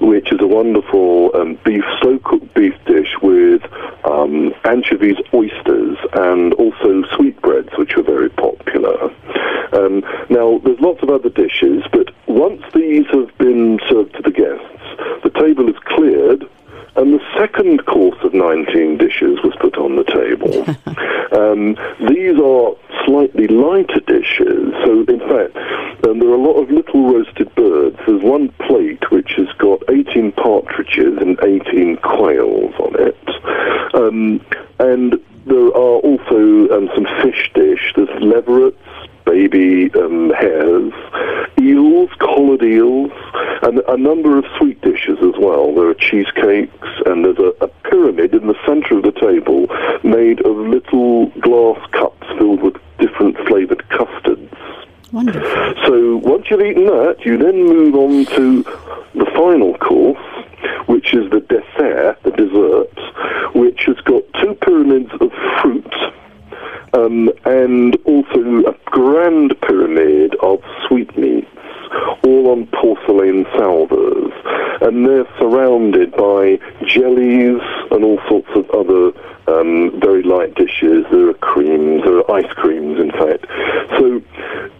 which 0.00 0.32
is 0.32 0.40
a 0.40 0.46
wonderful 0.46 1.30
um, 1.36 1.58
beef, 1.64 1.84
slow-cooked 2.00 2.52
beef 2.54 2.74
dish 2.84 3.14
with 3.22 3.62
um, 4.04 4.52
anchovies, 4.64 5.16
oysters, 5.32 5.96
and 6.14 6.52
also 6.54 7.04
sweetbreads, 7.14 7.70
which 7.78 7.96
are 7.96 8.02
very 8.02 8.30
popular. 8.30 9.10
Um, 9.72 10.00
now, 10.28 10.58
there's 10.64 10.80
lots 10.80 11.02
of 11.02 11.10
other 11.10 11.30
dishes, 11.30 11.84
but 11.92 12.10
once 12.26 12.62
these 12.74 13.06
have 13.12 13.36
been 13.38 13.78
served 13.88 14.14
to 14.16 14.22
the 14.22 14.30
guests, 14.30 15.22
the 15.22 15.30
table 15.30 15.68
is 15.68 15.76
cleared, 15.84 16.44
and 16.96 17.12
the 17.12 17.20
second 17.38 17.84
course 17.84 18.18
of 18.24 18.32
19 18.32 18.96
dishes 18.96 19.38
was 19.44 19.54
put 19.60 19.76
on 19.76 19.96
the 19.96 20.04
table. 20.04 20.64
um, 21.38 21.76
these 22.08 22.38
are 22.40 22.74
slightly 23.04 23.46
lighter 23.48 24.00
dishes, 24.00 24.72
so 24.84 25.04
in 25.04 25.20
fact, 25.20 25.56
um, 26.06 26.18
there 26.18 26.28
are 26.28 26.34
a 26.34 26.40
lot 26.40 26.62
of 26.62 26.70
little 26.70 27.12
roasted 27.12 27.54
birds. 27.54 27.98
There's 28.06 28.22
one 28.22 28.48
plate 28.66 29.10
which 29.10 29.32
has 29.36 29.48
got 29.58 29.82
18 29.90 30.32
partridges 30.76 31.18
and 31.20 31.38
18 31.42 31.96
quails 31.98 32.74
on 32.78 32.94
it. 32.98 33.94
Um, 33.94 34.44
and 34.78 35.20
there 35.46 35.68
are 35.68 35.98
also 36.00 36.68
um, 36.70 36.90
some 36.94 37.06
fish 37.22 37.50
dish. 37.54 37.92
There's 37.94 38.08
leverets, 38.22 38.76
baby 39.24 39.90
um, 39.94 40.30
hares, 40.30 40.92
eels, 41.60 42.10
collared 42.18 42.62
eels, 42.62 43.10
and 43.62 43.80
a 43.88 43.96
number 43.96 44.38
of 44.38 44.44
sweet 44.58 44.80
dishes 44.82 45.18
as 45.22 45.34
well. 45.38 45.74
There 45.74 45.88
are 45.88 45.94
cheesecakes, 45.94 46.88
and 47.06 47.24
there's 47.24 47.38
a, 47.38 47.64
a 47.64 47.68
pyramid 47.88 48.34
in 48.34 48.46
the 48.46 48.56
centre 48.66 48.98
of 48.98 49.02
the 49.02 49.12
table 49.12 49.66
made 50.04 50.44
of 50.44 50.56
little 50.56 51.26
glass 51.40 51.78
cups 51.92 52.26
filled 52.38 52.62
with 52.62 52.76
different 52.98 53.36
flavoured 53.48 53.88
custards. 53.88 54.52
Wonderful. 55.12 55.74
So 55.86 56.16
once 56.16 56.50
you've 56.50 56.60
eaten 56.60 56.86
that, 56.86 57.24
you 57.24 57.38
then 57.38 57.64
move 57.64 57.94
on 57.94 58.24
to 58.36 58.62
the 59.14 59.24
final 59.34 59.76
course, 59.78 60.18
which 60.86 61.14
is 61.14 61.30
the 61.30 61.40
dessert, 61.40 62.18
the 62.22 62.30
dessert, 62.32 63.54
which 63.54 63.84
has 63.84 63.96
got 64.04 64.22
two 64.40 64.54
pyramids 64.54 65.10
of 65.20 65.32
fruit 65.62 65.94
um, 66.92 67.30
and 67.44 67.96
also 68.04 68.66
a 68.66 68.74
grand 68.86 69.60
pyramid 69.60 70.34
of 70.42 70.62
sweetmeats, 70.86 71.46
all 72.24 72.50
on 72.50 72.66
porcelain 72.68 73.46
salvers. 73.56 74.32
And 74.80 75.06
they're 75.06 75.26
surrounded 75.38 76.12
by 76.12 76.58
jellies 76.86 77.60
and 77.90 78.04
all 78.04 78.20
sorts 78.28 78.48
of 78.54 78.68
other 78.70 79.12
um, 79.48 79.98
very 80.00 80.22
light 80.22 80.54
dishes. 80.54 81.04
There 81.10 81.30
are 81.30 81.34
creams, 81.34 82.02
there 82.04 82.18
are 82.18 82.30
ice 82.30 82.52
creams, 82.54 83.00
in 83.00 83.10
fact. 83.12 83.46
So, 83.90 84.22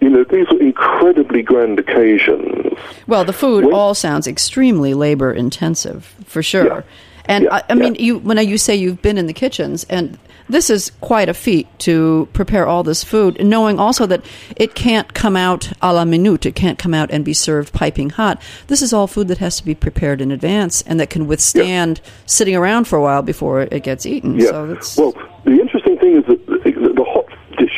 you 0.01 0.09
know, 0.09 0.23
these 0.23 0.47
are 0.47 0.61
incredibly 0.61 1.41
grand 1.41 1.79
occasions. 1.79 2.77
Well, 3.17 3.25
the 3.25 3.33
food 3.33 3.65
When- 3.65 3.73
all 3.73 3.93
sounds 3.93 4.27
extremely 4.27 4.93
labor 4.93 5.31
intensive, 5.33 6.13
for 6.25 6.43
sure. 6.43 6.65
Yeah. 6.67 6.81
And 7.25 7.43
Yeah, 7.45 7.55
I, 7.55 7.63
I 7.69 7.73
mean, 7.73 7.95
yeah. 7.95 8.01
you 8.01 8.17
when 8.19 8.37
you 8.47 8.57
say 8.57 8.75
you've 8.75 9.01
been 9.01 9.17
in 9.17 9.27
the 9.27 9.33
kitchens, 9.33 9.85
and 9.89 10.17
this 10.49 10.69
is 10.69 10.91
quite 11.01 11.27
a 11.27 11.33
feat 11.33 11.67
to 11.79 12.29
prepare 12.31 12.65
all 12.65 12.83
this 12.83 13.03
food, 13.03 13.43
knowing 13.43 13.79
also 13.79 14.05
that 14.05 14.21
it 14.55 14.75
can't 14.75 15.13
come 15.13 15.35
out 15.35 15.69
a 15.81 15.91
la 15.93 16.05
minute. 16.05 16.45
It 16.45 16.55
can't 16.55 16.79
come 16.79 16.93
out 16.93 17.11
and 17.11 17.25
be 17.25 17.33
served 17.33 17.73
piping 17.73 18.11
hot. 18.11 18.41
This 18.67 18.81
is 18.81 18.93
all 18.93 19.07
food 19.07 19.27
that 19.27 19.39
has 19.39 19.57
to 19.57 19.65
be 19.65 19.75
prepared 19.75 20.21
in 20.21 20.31
advance 20.31 20.83
and 20.83 21.01
that 21.01 21.09
can 21.09 21.27
withstand 21.27 21.99
sitting 22.27 22.55
around 22.55 22.85
for 22.87 22.97
a 22.97 23.01
while 23.01 23.23
before 23.23 23.63
it 23.63 23.83
gets 23.83 24.05
eaten. 24.05 24.39
Yeah. 24.39 24.79
So 24.79 25.11
Well, 25.13 25.29
the 25.43 25.59
interesting 25.59 25.97
thing 25.97 26.15
is 26.19 26.23
that 26.27 26.46
the, 26.46 26.46
the 26.46 26.46
hot 26.46 26.46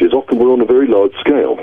dishes 0.10 0.14
often 0.18 0.40
were 0.40 0.52
on 0.52 0.62
a 0.62 0.66
very 0.66 0.88
large 0.88 1.14
scale. 1.20 1.58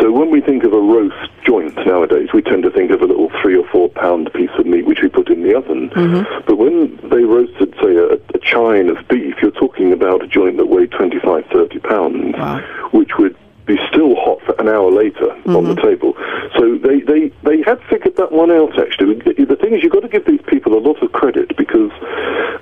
So 0.00 0.10
when 0.10 0.30
we 0.30 0.40
think 0.40 0.64
of 0.64 0.72
a 0.72 0.80
roast 0.80 1.30
joint 1.44 1.74
nowadays, 1.86 2.28
we 2.32 2.42
tend 2.42 2.62
to 2.64 2.70
think 2.70 2.90
of 2.90 3.02
a 3.02 3.06
little 3.06 3.30
three 3.42 3.56
or 3.56 3.66
four 3.68 3.88
pound 3.88 4.32
piece 4.32 4.50
of 4.58 4.66
meat 4.66 4.86
which 4.86 5.00
we 5.02 5.08
put 5.08 5.28
in 5.28 5.42
the 5.42 5.54
oven. 5.56 5.90
Mm-hmm. 5.90 6.44
But 6.46 6.56
when 6.56 6.96
they 7.08 7.24
roasted, 7.24 7.74
say, 7.82 7.96
a, 7.96 8.14
a 8.14 8.38
chine 8.42 8.88
of 8.88 8.96
beef, 9.08 9.36
you're 9.42 9.50
talking 9.52 9.92
about 9.92 10.22
a 10.22 10.26
joint 10.26 10.56
that 10.56 10.66
weighed 10.66 10.90
25, 10.92 11.46
30 11.52 11.78
pounds, 11.80 12.34
Wow. 12.36 12.60
which 12.92 13.10
would 13.18 13.36
be 13.66 13.78
still 13.88 14.16
hot 14.16 14.40
for 14.44 14.58
an 14.60 14.68
hour 14.68 14.90
later 14.90 15.30
on 15.56 15.64
the 15.64 15.76
table. 15.76 16.14
So 16.58 16.78
they, 16.78 17.00
they, 17.00 17.28
they 17.44 17.62
had 17.62 17.80
figured 17.88 18.16
that 18.16 18.32
one 18.32 18.50
out, 18.50 18.76
actually. 18.78 19.14
The 19.22 19.56
thing 19.60 19.74
is, 19.74 19.82
you've 19.84 19.92
got 19.92 20.00
to 20.00 20.08
give 20.08 20.26
these 20.26 20.40
people 20.48 20.74
a 20.76 20.82
lot 20.82 21.00
of 21.02 21.12
credit 21.12 21.56
because 21.56 21.92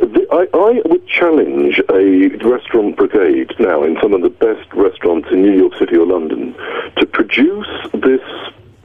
the, 0.01 0.27
I, 0.33 0.47
I 0.57 0.83
would 0.87 1.07
challenge 1.07 1.81
a 1.89 2.29
restaurant 2.47 2.97
brigade 2.97 3.53
now 3.59 3.83
in 3.83 3.97
some 4.01 4.15
of 4.15 4.23
the 4.23 4.31
best 4.31 4.73
restaurants 4.73 5.29
in 5.31 5.43
New 5.43 5.57
York 5.57 5.75
City 5.79 5.97
or 5.97 6.07
London 6.07 6.55
to 6.99 7.07
produce 7.07 7.69
this 7.93 8.21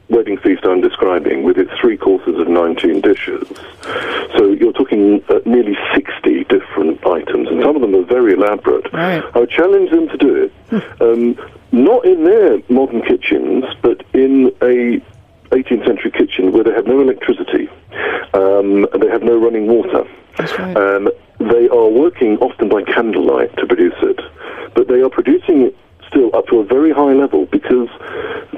wedding 0.10 0.38
feast 0.38 0.64
I'm 0.66 0.82
describing 0.82 1.44
with 1.44 1.58
its 1.58 1.72
three 1.80 1.98
courses 1.98 2.40
of 2.40 2.48
19 2.48 3.02
dishes. 3.02 3.48
So 4.38 4.52
you're 4.52 4.74
talking 4.74 5.24
uh, 5.30 5.40
nearly 5.46 5.76
60 5.94 6.44
different 6.46 7.06
items, 7.06 7.48
and 7.50 7.62
some 7.64 7.76
of 7.76 7.82
them 7.82 7.96
are 7.96 8.04
very 8.04 8.34
elaborate. 8.34 8.92
Right. 8.94 9.24
I 9.34 9.40
would 9.40 9.50
challenge 9.50 9.90
them 9.92 10.08
to 10.10 10.18
do 10.18 10.36
it, 10.44 11.02
um, 11.02 11.38
not 11.72 12.06
in 12.06 12.24
their 12.24 12.60
modern 12.70 13.02
kitchens, 13.02 13.66
but 13.82 14.04
in 14.14 14.56
a 14.62 15.02
18th 15.52 15.86
century 15.86 16.12
kitchen 16.12 16.52
where 16.52 16.64
they 16.64 16.72
have 16.72 16.86
no 16.86 17.00
electricity, 17.02 17.70
um, 18.34 18.88
they 19.00 19.08
have 19.08 19.24
no 19.24 19.38
running 19.38 19.68
water. 19.68 20.08
Right. 20.40 20.78
Um, 20.78 21.10
they 21.40 21.68
are 21.70 21.88
working 21.88 22.38
often 22.38 22.70
by 22.70 22.84
candlelight 22.84 23.56
to 23.58 23.66
produce 23.66 23.96
it, 24.02 24.20
but 24.74 24.88
they 24.88 25.02
are 25.02 25.10
producing 25.10 25.62
it 25.62 25.78
still 26.08 26.36
up 26.36 26.48
to 26.48 26.60
a 26.60 26.64
very 26.64 26.92
high 26.92 27.14
level 27.14 27.46
because 27.48 27.90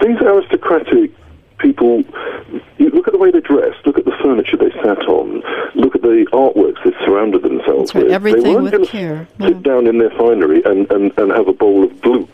these 0.02 0.18
aristocratic 0.22 1.12
people, 1.60 2.04
you 2.78 2.90
look 2.90 3.08
at 3.08 3.14
the 3.14 3.20
way 3.20 3.32
they 3.32 3.40
dressed, 3.42 3.86
look 3.86 3.98
at 3.98 4.06
the 4.06 4.16
furniture 4.22 4.58
they 4.58 4.72
sat 4.84 5.08
on, 5.08 5.42
look 5.76 5.96
at 5.96 6.02
the 6.02 6.28
artworks 6.34 6.84
they 6.84 6.92
surrounded 7.06 7.42
themselves 7.42 7.94
right, 7.96 8.04
with. 8.06 8.14
everything 8.14 8.44
they 8.44 8.56
weren't 8.56 8.80
with 8.80 8.90
care, 8.90 9.28
Sit 9.40 9.56
yeah. 9.56 9.62
down 9.62 9.88
in 9.88 9.98
their 9.98 10.12
finery 10.12 10.62
and, 10.64 10.90
and, 10.92 11.12
and 11.18 11.32
have 11.32 11.48
a 11.48 11.54
bowl 11.54 11.84
of 11.84 11.92
bloop. 12.02 12.30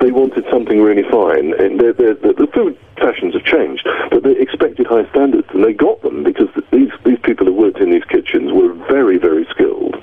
they 0.00 0.10
wanted 0.10 0.44
something 0.50 0.80
really 0.80 1.08
fine, 1.10 1.52
and 1.60 1.80
they're, 1.80 1.92
they're, 1.92 2.14
the 2.14 2.32
the 2.32 2.46
food 2.48 2.78
fashions 2.96 3.34
have 3.34 3.44
changed, 3.44 3.86
but 4.10 4.22
they 4.22 4.32
expected 4.36 4.86
high 4.86 5.08
standards, 5.10 5.46
and 5.52 5.64
they 5.64 5.72
got 5.72 6.00
them 6.02 6.22
because 6.22 6.48
these 6.70 6.90
these 7.04 7.18
people 7.22 7.46
who 7.46 7.52
worked 7.52 7.78
in 7.78 7.90
these 7.90 8.04
kitchens 8.04 8.52
were 8.52 8.72
very 8.86 9.18
very 9.18 9.46
skilled. 9.50 9.96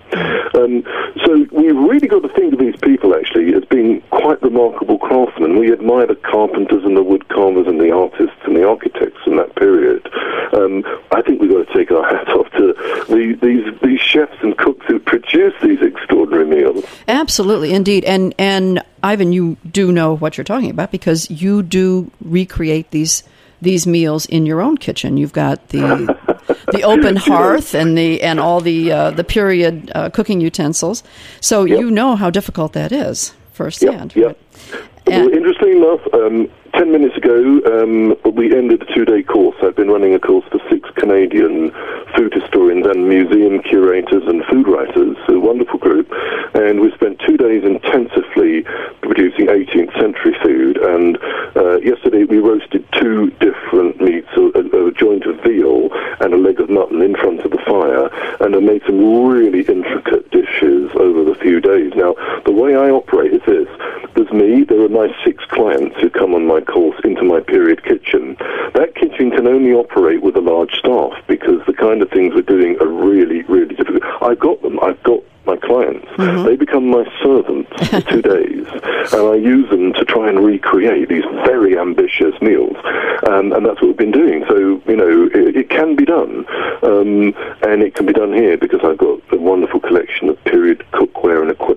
Um, 0.55 0.83
so 1.25 1.45
we 1.51 1.71
really 1.71 2.07
got 2.07 2.21
to 2.21 2.29
think 2.29 2.53
of 2.53 2.59
these 2.59 2.75
people 2.77 3.15
actually 3.15 3.53
as 3.53 3.65
being 3.65 4.01
quite 4.11 4.41
remarkable 4.41 4.97
craftsmen. 4.97 5.59
We 5.59 5.71
admire 5.71 6.07
the 6.07 6.15
carpenters 6.15 6.83
and 6.83 6.95
the 6.95 7.03
wood 7.03 7.27
carvers 7.29 7.67
and 7.67 7.79
the 7.79 7.91
artists 7.91 8.37
and 8.45 8.55
the 8.55 8.67
architects 8.67 9.21
in 9.25 9.35
that 9.37 9.55
period. 9.55 10.07
Um, 10.53 10.83
I 11.11 11.21
think 11.21 11.41
we've 11.41 11.51
got 11.51 11.67
to 11.67 11.73
take 11.73 11.91
our 11.91 12.07
hats 12.07 12.29
off 12.29 12.49
to 12.51 12.73
the, 13.09 13.37
these 13.41 13.65
these 13.81 13.99
chefs 13.99 14.37
and 14.41 14.57
cooks 14.57 14.85
who 14.87 14.99
produce 14.99 15.53
these 15.61 15.81
extraordinary 15.81 16.45
meals. 16.45 16.85
Absolutely, 17.25 17.73
indeed, 17.73 18.05
and 18.05 18.35
and 18.37 18.83
Ivan, 19.01 19.33
you 19.33 19.57
do 19.71 19.91
know 19.91 20.15
what 20.15 20.37
you're 20.37 20.43
talking 20.43 20.69
about 20.69 20.91
because 20.91 21.27
you 21.31 21.63
do 21.63 22.11
recreate 22.21 22.91
these 22.91 23.23
these 23.63 23.87
meals 23.87 24.27
in 24.27 24.45
your 24.45 24.61
own 24.61 24.77
kitchen. 24.77 25.17
You've 25.17 25.33
got 25.33 25.69
the 25.69 26.15
the 26.71 26.83
open 26.83 27.15
hearth 27.29 27.73
and 27.73 27.97
the 27.97 28.21
and 28.21 28.39
all 28.39 28.61
the 28.61 28.91
uh, 28.91 29.09
the 29.09 29.23
period 29.23 29.91
uh, 29.95 30.11
cooking 30.11 30.39
utensils, 30.39 31.01
so 31.41 31.63
Yep. 31.65 31.79
you 31.79 31.89
know 31.89 32.15
how 32.15 32.29
difficult 32.29 32.73
that 32.73 32.91
is 32.91 33.33
firsthand. 33.53 34.13
Yeah. 34.15 34.33
And- 35.07 35.25
Well, 35.25 35.33
interestingly 35.33 35.77
enough, 35.77 36.01
um, 36.13 36.47
ten 36.77 36.91
minutes 36.91 37.15
ago, 37.15 37.61
um, 37.71 38.15
we 38.35 38.55
ended 38.55 38.81
a 38.81 38.93
two-day 38.93 39.23
course. 39.23 39.55
I've 39.63 39.75
been 39.75 39.89
running 39.89 40.13
a 40.13 40.19
course 40.19 40.45
for 40.51 40.59
six 40.69 40.89
Canadian 40.95 41.71
food 42.15 42.33
historians 42.33 42.85
and 42.85 43.07
museum 43.07 43.61
curators 43.61 44.23
and 44.27 44.43
food 44.45 44.67
writers, 44.67 45.17
a 45.29 45.39
wonderful 45.39 45.79
group, 45.79 46.11
and 46.53 46.81
we 46.81 46.91
spent 46.91 47.19
two 47.19 47.37
days 47.37 47.63
intensively 47.63 48.63
producing 49.01 49.47
18th 49.47 49.93
century 49.99 50.35
food. 50.43 50.77
And 50.77 51.17
uh, 51.55 51.77
yesterday 51.79 52.25
we 52.25 52.39
roasted 52.39 52.85
two 52.93 53.31
different 53.39 54.01
meats, 54.01 54.29
a, 54.35 54.59
a, 54.59 54.91
joint 54.91 55.25
of 55.25 55.41
veal 55.43 55.89
and 56.21 56.33
a 56.33 56.37
leg 56.37 56.59
of 56.59 56.69
mutton 56.69 57.01
in 57.01 57.15
front 57.15 57.41
of 57.41 57.51
the 57.51 57.61
fire, 57.67 58.07
and 58.45 58.55
I 58.55 58.59
made 58.59 58.81
some 58.85 59.27
really 59.27 59.61
intricate 59.61 60.29
dishes 60.31 60.91
over 60.95 61.23
the 61.23 61.35
few 61.35 61.59
days. 61.59 61.93
Now, 61.95 62.15
the 62.45 62.51
way 62.51 62.75
I 62.75 62.89
operate 62.89 63.33
is 63.33 63.41
this. 63.45 63.67
There's 64.15 64.31
me, 64.31 64.63
there 64.63 64.81
are 64.81 64.89
my 64.89 65.13
six 65.25 65.43
clients 65.45 65.99
who 65.99 66.09
come 66.09 66.33
on 66.33 66.47
my 66.47 66.61
course 66.65 66.99
into 67.03 67.23
my 67.23 67.39
period 67.39 67.83
kitchen. 67.83 68.35
That 68.73 68.93
kitchen 68.95 69.31
can 69.31 69.47
only 69.47 69.71
operate 69.71 70.21
with 70.21 70.35
a 70.35 70.41
large 70.41 70.73
staff 70.73 71.13
because 71.27 71.65
the 71.65 71.73
kind 71.73 72.01
of 72.01 72.09
things 72.09 72.33
we're 72.33 72.41
doing 72.41 72.77
are 72.81 72.87
really, 72.87 73.43
really 73.43 73.75
difficult. 73.75 74.03
I've 74.21 74.39
got 74.39 74.61
them. 74.61 74.79
I've 74.81 75.01
got 75.03 75.21
my 75.45 75.55
clients. 75.57 76.07
They 76.17 76.55
become 76.55 76.87
my 76.89 77.05
servants 77.21 77.69
for 77.89 78.01
two 78.09 78.21
days, 78.21 78.65
and 79.13 79.21
I 79.27 79.35
use 79.35 79.69
them 79.69 79.93
to 79.93 80.05
try 80.05 80.29
and 80.29 80.43
recreate 80.43 81.09
these 81.09 81.23
very 81.45 81.77
ambitious 81.77 82.39
meals. 82.41 82.75
Um, 83.27 83.53
and 83.53 83.65
that's 83.65 83.81
what 83.81 83.87
we've 83.87 83.97
been 83.97 84.11
doing. 84.11 84.43
So, 84.47 84.81
you 84.87 84.95
know, 84.95 85.29
it, 85.33 85.55
it 85.55 85.69
can 85.69 85.95
be 85.95 86.05
done, 86.05 86.45
um, 86.83 87.33
and 87.63 87.81
it 87.81 87.95
can 87.95 88.05
be 88.05 88.13
done 88.13 88.33
here 88.33 88.57
because 88.57 88.81
I've 88.83 88.97
got 88.97 89.21
a 89.31 89.37
wonderful 89.37 89.79
collection 89.79 90.29
of 90.29 90.43
period 90.45 90.83
cookware 90.91 91.41
and 91.41 91.51
equipment, 91.51 91.74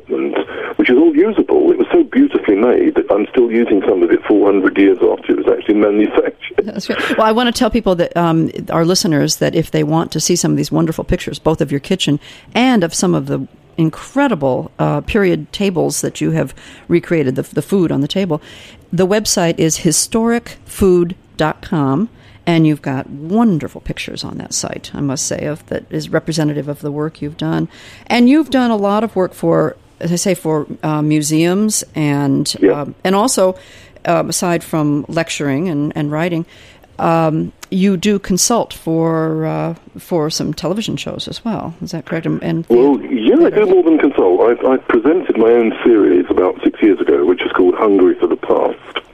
which 0.88 0.96
is 0.96 1.02
all 1.02 1.14
usable. 1.14 1.70
It 1.70 1.76
was 1.78 1.86
so 1.92 2.02
beautifully 2.04 2.56
made 2.56 2.94
that 2.94 3.04
I'm 3.10 3.26
still 3.30 3.50
using 3.50 3.82
some 3.86 4.02
of 4.02 4.10
it 4.10 4.24
400 4.24 4.78
years 4.78 4.96
after 4.98 5.32
it 5.32 5.44
was 5.44 5.46
actually 5.46 5.74
manufactured. 5.74 6.64
That's 6.64 6.86
great. 6.86 7.18
Well, 7.18 7.26
I 7.26 7.32
want 7.32 7.54
to 7.54 7.58
tell 7.58 7.68
people 7.70 7.94
that 7.96 8.16
um, 8.16 8.50
our 8.70 8.86
listeners 8.86 9.36
that 9.36 9.54
if 9.54 9.70
they 9.70 9.84
want 9.84 10.10
to 10.12 10.20
see 10.20 10.36
some 10.36 10.52
of 10.52 10.56
these 10.56 10.72
wonderful 10.72 11.04
pictures, 11.04 11.38
both 11.38 11.60
of 11.60 11.70
your 11.70 11.80
kitchen 11.80 12.18
and 12.54 12.82
of 12.84 12.94
some 12.94 13.14
of 13.14 13.26
the 13.26 13.46
incredible 13.76 14.70
uh, 14.78 15.02
period 15.02 15.52
tables 15.52 16.00
that 16.00 16.18
you 16.20 16.30
have 16.32 16.54
recreated, 16.88 17.36
the, 17.36 17.42
the 17.42 17.62
food 17.62 17.92
on 17.92 18.00
the 18.00 18.08
table, 18.08 18.42
the 18.92 19.06
website 19.06 19.58
is 19.58 19.78
historicfood.com. 19.78 22.08
And 22.46 22.66
you've 22.66 22.80
got 22.80 23.10
wonderful 23.10 23.82
pictures 23.82 24.24
on 24.24 24.38
that 24.38 24.54
site, 24.54 24.90
I 24.94 25.02
must 25.02 25.26
say, 25.26 25.44
of 25.44 25.66
that 25.66 25.84
is 25.90 26.08
representative 26.08 26.66
of 26.66 26.80
the 26.80 26.90
work 26.90 27.20
you've 27.20 27.36
done. 27.36 27.68
And 28.06 28.30
you've 28.30 28.48
done 28.48 28.70
a 28.70 28.76
lot 28.76 29.04
of 29.04 29.14
work 29.14 29.34
for, 29.34 29.76
as 30.00 30.12
I 30.12 30.16
say, 30.16 30.34
for 30.34 30.66
uh, 30.82 31.02
museums 31.02 31.84
and 31.94 32.54
Yeah. 32.60 32.82
um, 32.82 32.94
and 33.04 33.14
also, 33.14 33.56
um, 34.04 34.28
aside 34.28 34.62
from 34.62 35.04
lecturing 35.08 35.68
and, 35.68 35.92
and 35.96 36.10
writing, 36.12 36.46
um, 36.98 37.52
you 37.70 37.96
do 37.96 38.18
consult 38.18 38.72
for 38.72 39.44
uh, 39.46 39.74
for 39.98 40.30
some 40.30 40.52
television 40.54 40.96
shows 40.96 41.28
as 41.28 41.44
well. 41.44 41.74
Is 41.82 41.90
that 41.92 42.06
correct? 42.06 42.26
And, 42.26 42.42
and 42.42 42.66
Well, 42.68 43.00
yeah, 43.02 43.46
I 43.46 43.50
do 43.50 43.66
more 43.66 43.82
than 43.82 43.98
consult. 43.98 44.40
I, 44.40 44.72
I 44.74 44.76
presented 44.78 45.36
my 45.36 45.50
own 45.50 45.72
series 45.84 46.26
about 46.30 46.60
six 46.64 46.80
years 46.82 47.00
ago, 47.00 47.24
which 47.24 47.42
is 47.42 47.52
called 47.52 47.74
Hungry 47.74 48.14
for 48.14 48.26
the 48.26 48.36
Past. 48.36 49.06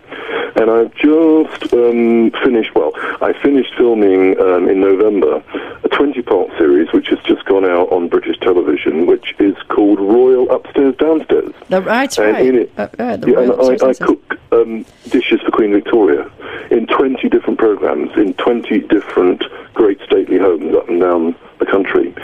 And 0.57 0.71
I've 0.71 0.95
just 0.95 1.73
um, 1.73 2.31
finished, 2.43 2.75
well, 2.75 2.93
I 3.21 3.35
finished 3.43 3.75
filming 3.77 4.39
um, 4.41 4.69
in 4.69 4.81
November 4.81 5.43
a 5.83 5.89
20 5.89 6.23
part 6.23 6.51
series 6.59 6.93
which 6.93 7.09
has 7.09 7.19
just 7.21 7.45
gone 7.45 7.65
out 7.65 7.91
on 7.91 8.09
British 8.09 8.39
television, 8.39 9.07
which 9.07 9.35
is 9.39 9.57
called 9.69 9.99
Royal 9.99 10.51
Upstairs 10.51 10.97
Downstairs. 10.97 11.53
the, 11.69 11.81
that's 11.81 12.19
And 12.19 12.33
right. 12.33 12.47
in 12.47 12.55
it, 12.57 12.73
Uh, 12.79 12.89
right, 12.99 13.21
the 13.21 13.31
yeah, 13.31 13.41
and 13.41 13.83
I, 13.83 13.89
I 13.89 13.95
cook 13.95 14.39
um, 14.53 14.87
dishes 15.09 15.41
for 15.41 15.51
Queen 15.51 15.73
Victoria 15.73 16.31
in 16.71 16.87
20 16.87 17.29
different 17.29 17.59
programs 17.59 18.17
in 18.17 18.35
20 18.35 18.81
different 18.81 19.43
great 19.75 20.01
stately 20.03 20.39
homes 20.39 20.75
up 20.75 20.89
and 20.89 21.01
down 21.01 21.35
the 21.59 21.67
country. 21.67 22.15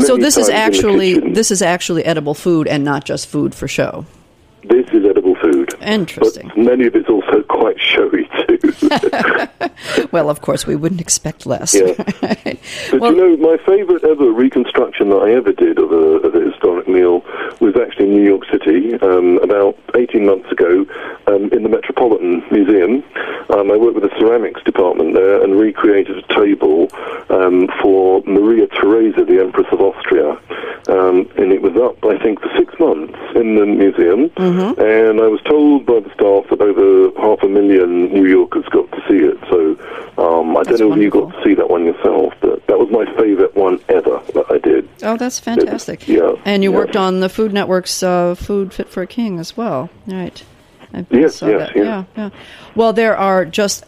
So 0.00 0.16
this 0.16 0.36
is 0.36 0.48
times 0.48 0.48
in 0.48 0.54
the 0.54 0.54
actually 0.54 1.20
this 1.32 1.50
is 1.50 1.62
actually 1.62 2.04
edible 2.04 2.34
food 2.34 2.66
and 2.66 2.82
not 2.84 3.04
just 3.04 3.28
food 3.28 3.54
for 3.54 3.68
show. 3.68 4.04
This 4.64 4.88
is 4.88 5.04
edible 5.04 5.25
food. 5.40 5.74
Interesting. 5.82 6.48
But 6.48 6.58
many 6.58 6.86
of 6.86 6.94
it's 6.94 7.08
also 7.08 7.42
quite 7.42 7.80
showy 7.80 8.28
too. 8.46 8.58
Well, 10.12 10.30
of 10.30 10.40
course, 10.40 10.66
we 10.66 10.76
wouldn't 10.76 11.00
expect 11.00 11.46
less. 11.46 11.74
Yeah. 11.74 11.92
But 12.90 13.00
Well- 13.00 13.14
you 13.14 13.36
know, 13.36 13.50
my 13.50 13.56
favourite 13.64 14.04
ever 14.04 14.30
reconstruction 14.30 15.10
that 15.10 15.16
I 15.16 15.32
ever 15.32 15.52
did 15.52 15.78
of 15.78 15.90
a, 15.92 16.04
of 16.26 16.34
a 16.34 16.40
historic 16.50 16.88
meal 16.88 17.24
was 17.60 17.76
actually 17.76 18.06
in 18.06 18.14
New 18.14 18.22
York 18.24 18.44
City 18.50 18.94
um, 19.00 19.38
about 19.38 19.76
18 19.94 20.24
months 20.24 20.50
ago 20.50 20.86
um, 21.26 21.50
in 21.52 21.62
the 21.62 21.68
Metropolitan 21.68 22.42
Museum. 22.50 23.02
Um, 23.50 23.70
I 23.70 23.76
worked 23.76 23.94
with 24.00 24.04
the 24.10 24.18
ceramics 24.18 24.62
department 24.64 25.14
there 25.14 25.42
and 25.42 25.58
recreated 25.58 26.16
a 26.18 26.34
table 26.34 26.88
um, 27.30 27.68
for 27.82 28.22
Maria 28.26 28.66
Theresa, 28.68 29.24
the 29.24 29.40
Empress 29.40 29.66
of 29.72 29.80
Austria. 29.80 30.38
Um, 30.88 31.28
and 31.36 31.52
it 31.52 31.62
was 31.62 31.74
up, 31.76 32.04
I 32.04 32.16
think, 32.22 32.40
for 32.40 32.50
six 32.56 32.78
months 32.78 33.18
in 33.34 33.56
the 33.56 33.66
museum. 33.66 34.30
Mm-hmm. 34.30 34.80
And 34.80 35.20
I 35.20 35.26
was 35.26 35.40
told 35.42 35.86
by 35.86 36.00
the 36.00 36.12
staff 36.14 36.48
that 36.50 36.60
over 36.60 37.10
half 37.20 37.42
a 37.42 37.48
million 37.48 38.12
New 38.12 38.26
Yorkers 38.26 38.64
got 38.70 38.90
to 38.92 39.00
see 39.08 39.18
it. 39.18 39.38
So 39.50 39.76
um, 40.22 40.56
I 40.56 40.62
That's 40.62 40.78
don't 40.78 40.90
know 40.90 40.96
if 40.96 41.02
you 41.02 41.10
got 41.10 41.32
to 41.32 41.42
see 41.44 41.54
that 41.54 41.68
one 41.68 41.84
yourself, 41.86 42.34
but 42.40 42.66
that 42.66 42.78
was 42.78 42.88
my 42.90 43.04
favourite 43.16 43.54
one 43.56 43.80
ever 43.88 44.20
that 44.34 44.46
I 44.50 44.58
did. 44.58 44.88
Oh, 45.02 45.16
that's 45.16 45.40
fantastic. 45.40 46.06
Yeah, 46.06 46.34
And 46.44 46.62
you 46.62 46.70
yeah. 46.70 46.76
worked 46.78 46.96
on 46.96 47.20
the 47.20 47.28
Food 47.28 47.52
Network's 47.52 48.02
uh, 48.02 48.34
Food 48.34 48.72
Fit 48.72 48.88
for 48.88 49.02
a 49.02 49.06
King 49.06 49.38
as 49.38 49.56
well, 49.56 49.90
right? 50.06 50.42
Yes, 50.92 51.10
yes, 51.10 51.40
that. 51.40 51.76
yeah. 51.76 51.82
yeah, 51.82 52.04
yeah. 52.16 52.30
Well, 52.74 52.92
there 52.92 53.16
are 53.16 53.44
just 53.44 53.84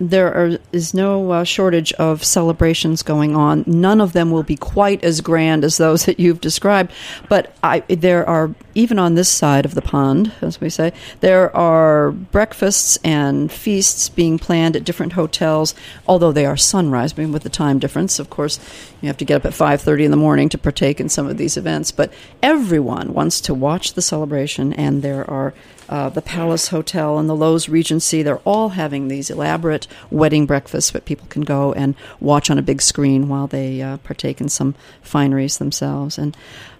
there 0.00 0.34
are, 0.34 0.58
is 0.72 0.94
no 0.94 1.30
uh, 1.30 1.44
shortage 1.44 1.92
of 1.94 2.24
celebrations 2.24 3.02
going 3.02 3.36
on. 3.36 3.64
None 3.66 4.00
of 4.00 4.12
them 4.12 4.30
will 4.30 4.42
be 4.42 4.56
quite 4.56 5.02
as 5.04 5.20
grand 5.20 5.64
as 5.64 5.76
those 5.76 6.04
that 6.06 6.18
you've 6.18 6.40
described, 6.40 6.92
but 7.28 7.54
I, 7.62 7.80
there 7.80 8.28
are 8.28 8.54
even 8.74 8.98
on 8.98 9.14
this 9.14 9.28
side 9.28 9.64
of 9.64 9.74
the 9.74 9.82
pond, 9.82 10.32
as 10.40 10.60
we 10.60 10.70
say, 10.70 10.92
there 11.20 11.54
are 11.56 12.10
breakfasts 12.10 12.98
and 13.04 13.50
feasts 13.50 14.08
being 14.08 14.38
planned 14.38 14.76
at 14.76 14.84
different 14.84 15.12
hotels. 15.14 15.74
Although 16.06 16.32
they 16.32 16.46
are 16.46 16.56
sunrise, 16.56 17.14
I 17.18 17.24
with 17.26 17.42
the 17.42 17.48
time 17.48 17.78
difference, 17.78 18.18
of 18.18 18.30
course, 18.30 18.58
you 19.00 19.06
have 19.08 19.16
to 19.18 19.24
get 19.24 19.36
up 19.36 19.46
at 19.46 19.54
five 19.54 19.80
thirty 19.80 20.04
in 20.04 20.10
the 20.10 20.16
morning 20.16 20.48
to 20.50 20.58
partake 20.58 21.00
in 21.00 21.08
some 21.08 21.26
of 21.26 21.36
these 21.36 21.56
events. 21.56 21.92
But 21.92 22.12
everyone 22.42 23.12
wants 23.14 23.40
to 23.42 23.54
watch 23.54 23.94
the 23.94 24.02
celebration, 24.02 24.72
and 24.72 25.02
there 25.02 25.28
are 25.30 25.52
uh, 25.88 26.08
the 26.08 26.22
Palace 26.22 26.68
Hotel 26.68 27.18
and 27.18 27.28
the 27.28 27.36
Loews 27.36 27.68
Regency. 27.68 28.22
They're 28.22 28.38
all 28.38 28.70
having 28.70 29.08
these 29.08 29.28
elaborate 29.28 29.86
wedding 30.10 30.46
breakfasts 30.46 30.92
that 30.92 31.04
people 31.04 31.26
can 31.28 31.42
go 31.42 31.72
and 31.72 31.94
watch 32.20 32.50
on 32.50 32.58
a 32.58 32.62
big 32.62 32.80
screen 32.80 33.28
while 33.28 33.46
they 33.46 33.82
uh, 33.82 33.98
partake 33.98 34.40
in 34.40 34.48
some 34.48 34.74
fineries 35.04 35.58
themselves. 35.58 36.16
And 36.16 36.36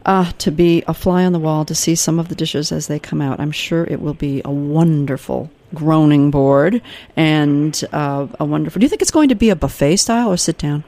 uh, 0.07 0.33
to 0.39 0.51
be 0.51 0.83
a 0.87 0.95
fly 0.95 1.25
on 1.25 1.33
the 1.33 1.39
wall 1.39 1.65
to 1.65 1.75
see 1.83 1.95
some 1.95 2.19
of 2.19 2.29
the 2.29 2.35
dishes 2.35 2.73
as 2.73 2.87
they 2.87 2.99
come 2.99 3.21
out, 3.21 3.41
I'm 3.41 3.51
sure 3.53 3.85
it 3.85 4.01
will 4.01 4.15
be 4.15 4.41
a 4.45 4.51
wonderful 4.51 5.51
groaning 5.75 6.31
board 6.31 6.83
and 7.17 7.83
uh, 7.93 8.27
a 8.39 8.45
wonderful. 8.45 8.79
Do 8.81 8.85
you 8.85 8.89
think 8.89 9.03
it's 9.03 9.11
going 9.11 9.29
to 9.31 9.35
be 9.35 9.51
a 9.51 9.57
buffet 9.57 9.97
style 9.97 10.29
or 10.29 10.37
sit 10.37 10.59
down? 10.59 10.85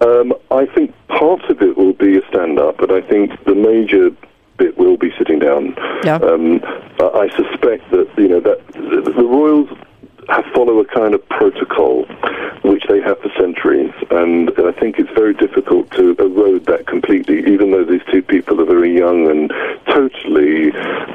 Um, 0.00 0.32
I 0.50 0.66
think 0.66 0.94
part 1.08 1.44
of 1.50 1.62
it 1.62 1.76
will 1.76 1.92
be 1.92 2.18
a 2.18 2.26
stand-up, 2.28 2.78
but 2.78 2.90
I 2.90 3.00
think 3.02 3.44
the 3.44 3.54
major 3.54 4.10
bit 4.58 4.76
will 4.76 4.96
be 4.96 5.12
sitting 5.16 5.38
down. 5.38 5.74
Yeah. 6.04 6.16
Um, 6.16 6.60
I 6.98 7.28
suspect 7.36 7.90
that 7.90 8.08
you 8.16 8.28
know 8.28 8.40
that 8.40 8.66
the, 8.72 9.12
the 9.14 9.22
royals 9.22 9.68
follow 10.54 10.78
a 10.80 10.86
kind 10.86 11.14
of 11.14 11.28
protocol 11.28 12.06
which 12.62 12.84
they 12.88 13.00
have 13.00 13.18
for 13.20 13.30
centuries, 13.38 13.92
and 14.10 14.50
I 14.56 14.72
think 14.72 14.98
it's 14.98 15.10
very 15.10 15.34
difficult 15.34 15.90
to 15.92 16.14
erode 16.18 16.64
that 16.66 16.86
completely. 16.86 17.40
Even 17.52 17.72
though 17.72 17.84
these 17.84 18.00
two 18.10 18.22
people 18.22 18.60
are 18.60 18.64
very 18.64 18.96
young 18.96 19.28
and 19.28 19.50
totally 19.86 20.70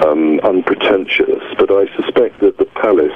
um, 0.06 0.40
unpretentious, 0.42 1.42
but 1.58 1.72
I 1.72 1.88
suspect 1.96 2.42
that 2.42 2.58
the 2.58 2.66
palace 2.66 3.14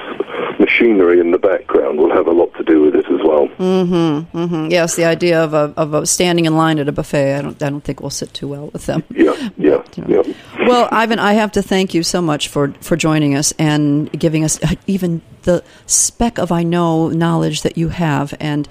machinery 0.58 1.20
in 1.20 1.30
the 1.30 1.38
background 1.38 1.98
will 1.98 2.10
have 2.12 2.26
a 2.26 2.30
lot 2.32 2.52
to 2.54 2.64
do 2.64 2.82
with 2.82 2.94
it 2.96 3.06
as 3.06 3.20
well. 3.22 3.48
Mm, 3.58 4.70
Yes, 4.70 4.96
the 4.96 5.04
idea 5.04 5.42
of 5.44 5.52
a, 5.54 5.74
of 5.76 5.92
a 5.94 6.06
standing 6.06 6.46
in 6.46 6.56
line 6.56 6.78
at 6.78 6.88
a 6.88 6.92
buffet, 6.92 7.34
I 7.38 7.42
don't, 7.42 7.62
I 7.62 7.68
don't 7.70 7.82
think 7.84 8.00
will 8.00 8.10
sit 8.10 8.32
too 8.32 8.48
well 8.48 8.70
with 8.72 8.86
them. 8.86 9.02
Yeah, 9.10 9.34
yeah, 9.58 9.82
you 9.96 10.04
know. 10.04 10.22
yeah. 10.24 10.66
Well, 10.66 10.88
Ivan, 10.90 11.18
I 11.18 11.34
have 11.34 11.52
to 11.52 11.62
thank 11.62 11.94
you 11.94 12.02
so 12.02 12.22
much 12.22 12.48
for, 12.48 12.72
for 12.80 12.96
joining 12.96 13.34
us 13.34 13.52
and 13.58 14.10
giving 14.18 14.44
us 14.44 14.62
uh, 14.62 14.74
even 14.86 15.20
the 15.42 15.62
speck 15.86 16.38
of 16.38 16.50
I 16.52 16.62
know 16.62 17.08
knowledge 17.08 17.62
that 17.62 17.76
you 17.78 17.88
have, 17.90 18.34
and 18.40 18.68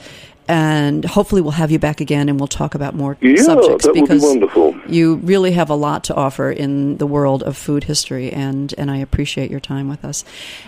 and 0.47 1.05
hopefully 1.05 1.41
we'll 1.41 1.51
have 1.51 1.71
you 1.71 1.79
back 1.79 2.01
again 2.01 2.27
and 2.27 2.38
we'll 2.38 2.47
talk 2.47 2.75
about 2.75 2.93
more 2.93 3.15
Yeah, 3.21 3.41
subjects 3.41 3.86
that 3.86 3.89
would 3.89 3.93
be 3.93 4.01
because 4.01 4.21
wonderful. 4.21 4.75
you 4.88 5.15
really 5.17 5.51
have 5.53 5.69
a 5.69 5.75
lot 5.75 6.03
to 6.05 6.15
offer 6.15 6.51
in 6.51 6.97
the 6.97 7.05
world 7.07 7.41
of 7.43 7.55
food 7.55 7.86
history, 7.86 8.34
and 8.34 8.73
and 8.77 8.91
I 8.91 8.97
appreciate 8.97 9.49
your 9.51 9.60
time 9.62 9.88
with 9.88 10.03
us. 10.03 10.25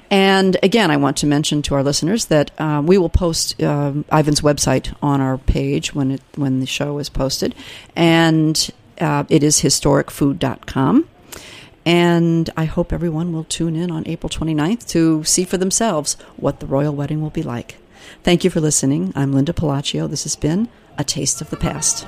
And 0.10 0.56
again, 0.64 0.90
I 0.92 0.98
want 0.98 1.18
to 1.18 1.26
mention 1.28 1.62
to 1.64 1.76
our 1.76 1.84
listeners 1.84 2.26
that 2.26 2.52
uh, 2.60 2.82
we 2.86 2.98
will 2.98 3.10
post 3.10 3.62
um, 3.62 4.06
Ivan's 4.12 4.42
website 4.42 4.96
on 5.02 5.20
our 5.20 5.38
page 5.38 5.94
when 5.94 6.12
it 6.12 6.22
when 6.36 6.60
the 6.62 6.68
show 6.68 6.98
is 7.00 7.10
posted, 7.10 7.54
and 7.96 8.70
uh, 9.02 9.24
it 9.28 9.44
is 9.44 9.60
historicfood.com. 9.62 11.10
And 11.86 12.50
I 12.56 12.66
hope 12.66 12.94
everyone 12.94 13.34
will 13.34 13.44
tune 13.44 13.76
in 13.76 13.92
on 13.92 14.08
April 14.08 14.30
29th 14.30 14.88
to 14.90 15.24
see 15.24 15.44
for 15.44 15.58
themselves 15.58 16.16
what 16.38 16.60
the 16.60 16.66
royal 16.66 16.94
wedding 16.94 17.22
will 17.22 17.30
be 17.30 17.44
like. 17.44 17.78
Thank 18.24 18.44
you 18.44 18.50
for 18.50 18.60
listening. 18.60 19.12
I'm 19.16 19.34
Linda 19.34 19.54
Pelaccio. 19.54 20.10
This 20.10 20.24
has 20.24 20.36
been 20.36 20.70
A 20.98 21.04
Taste 21.04 21.42
of 21.42 21.50
the 21.50 21.58
Past. 21.58 22.08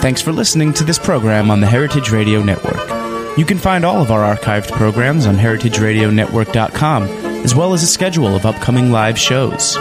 Thanks 0.00 0.22
for 0.22 0.30
listening 0.30 0.72
to 0.74 0.84
this 0.84 1.00
program 1.00 1.50
on 1.50 1.60
the 1.60 1.66
Heritage 1.66 2.12
Radio 2.12 2.40
Network. 2.40 2.76
You 3.36 3.44
can 3.44 3.58
find 3.58 3.84
all 3.84 4.00
of 4.00 4.12
our 4.12 4.36
archived 4.36 4.70
programs 4.70 5.26
on 5.26 5.34
heritageradionetwork.com, 5.36 7.02
as 7.02 7.54
well 7.56 7.72
as 7.72 7.82
a 7.82 7.86
schedule 7.88 8.36
of 8.36 8.46
upcoming 8.46 8.92
live 8.92 9.18
shows. 9.18 9.76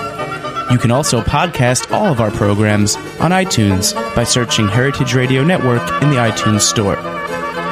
You 0.72 0.80
can 0.80 0.92
also 0.92 1.22
podcast 1.22 1.92
all 1.92 2.08
of 2.08 2.20
our 2.20 2.32
programs 2.32 2.96
on 3.20 3.32
iTunes 3.32 3.94
by 4.16 4.24
searching 4.24 4.68
Heritage 4.68 5.14
Radio 5.14 5.44
Network 5.44 5.82
in 6.02 6.10
the 6.10 6.16
iTunes 6.18 6.62
Store. 6.62 6.96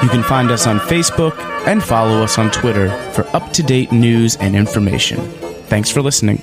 You 0.03 0.09
can 0.09 0.21
find 0.21 0.51
us 0.51 0.67
on 0.67 0.79
Facebook 0.79 1.37
and 1.65 1.83
follow 1.83 2.21
us 2.21 2.37
on 2.37 2.51
Twitter 2.51 2.89
for 3.11 3.25
up 3.35 3.51
to 3.53 3.63
date 3.63 3.91
news 3.91 4.35
and 4.35 4.55
information. 4.55 5.19
Thanks 5.67 5.89
for 5.89 6.01
listening. 6.01 6.41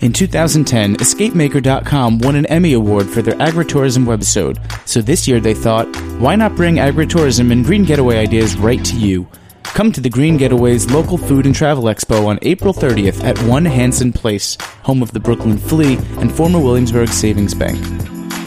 In 0.00 0.12
2010, 0.12 0.96
EscapeMaker.com 0.96 2.18
won 2.18 2.36
an 2.36 2.46
Emmy 2.46 2.72
Award 2.74 3.08
for 3.08 3.20
their 3.20 3.34
agritourism 3.34 4.04
webisode, 4.04 4.56
so 4.88 5.02
this 5.02 5.26
year 5.26 5.40
they 5.40 5.54
thought, 5.54 5.88
why 6.20 6.36
not 6.36 6.54
bring 6.54 6.76
agritourism 6.76 7.50
and 7.50 7.64
green 7.64 7.82
getaway 7.82 8.18
ideas 8.18 8.56
right 8.56 8.84
to 8.84 8.96
you? 8.96 9.28
Come 9.64 9.90
to 9.92 10.00
the 10.00 10.08
Green 10.08 10.36
Getaway's 10.36 10.90
local 10.90 11.18
food 11.18 11.46
and 11.46 11.54
travel 11.54 11.84
expo 11.84 12.26
on 12.26 12.38
April 12.42 12.72
30th 12.72 13.24
at 13.24 13.38
1 13.42 13.64
Hanson 13.64 14.12
Place, 14.12 14.56
home 14.82 15.02
of 15.02 15.12
the 15.12 15.20
Brooklyn 15.20 15.58
Flea 15.58 15.96
and 16.18 16.32
former 16.32 16.60
Williamsburg 16.60 17.08
Savings 17.08 17.54
Bank. 17.54 17.78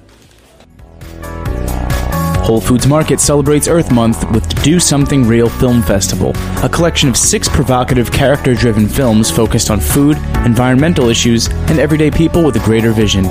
Whole 2.45 2.61
Foods 2.61 2.85
Market 2.85 3.19
celebrates 3.19 3.67
Earth 3.67 3.91
Month 3.91 4.29
with 4.29 4.47
the 4.47 4.61
Do 4.61 4.79
Something 4.79 5.27
Real 5.27 5.49
Film 5.49 5.81
Festival, 5.81 6.31
a 6.63 6.69
collection 6.69 7.09
of 7.09 7.17
six 7.17 7.49
provocative, 7.49 8.11
character 8.11 8.53
driven 8.53 8.87
films 8.87 9.31
focused 9.31 9.71
on 9.71 9.79
food, 9.79 10.15
environmental 10.45 11.09
issues, 11.09 11.47
and 11.47 11.79
everyday 11.79 12.11
people 12.11 12.43
with 12.43 12.55
a 12.55 12.59
greater 12.59 12.91
vision. 12.91 13.25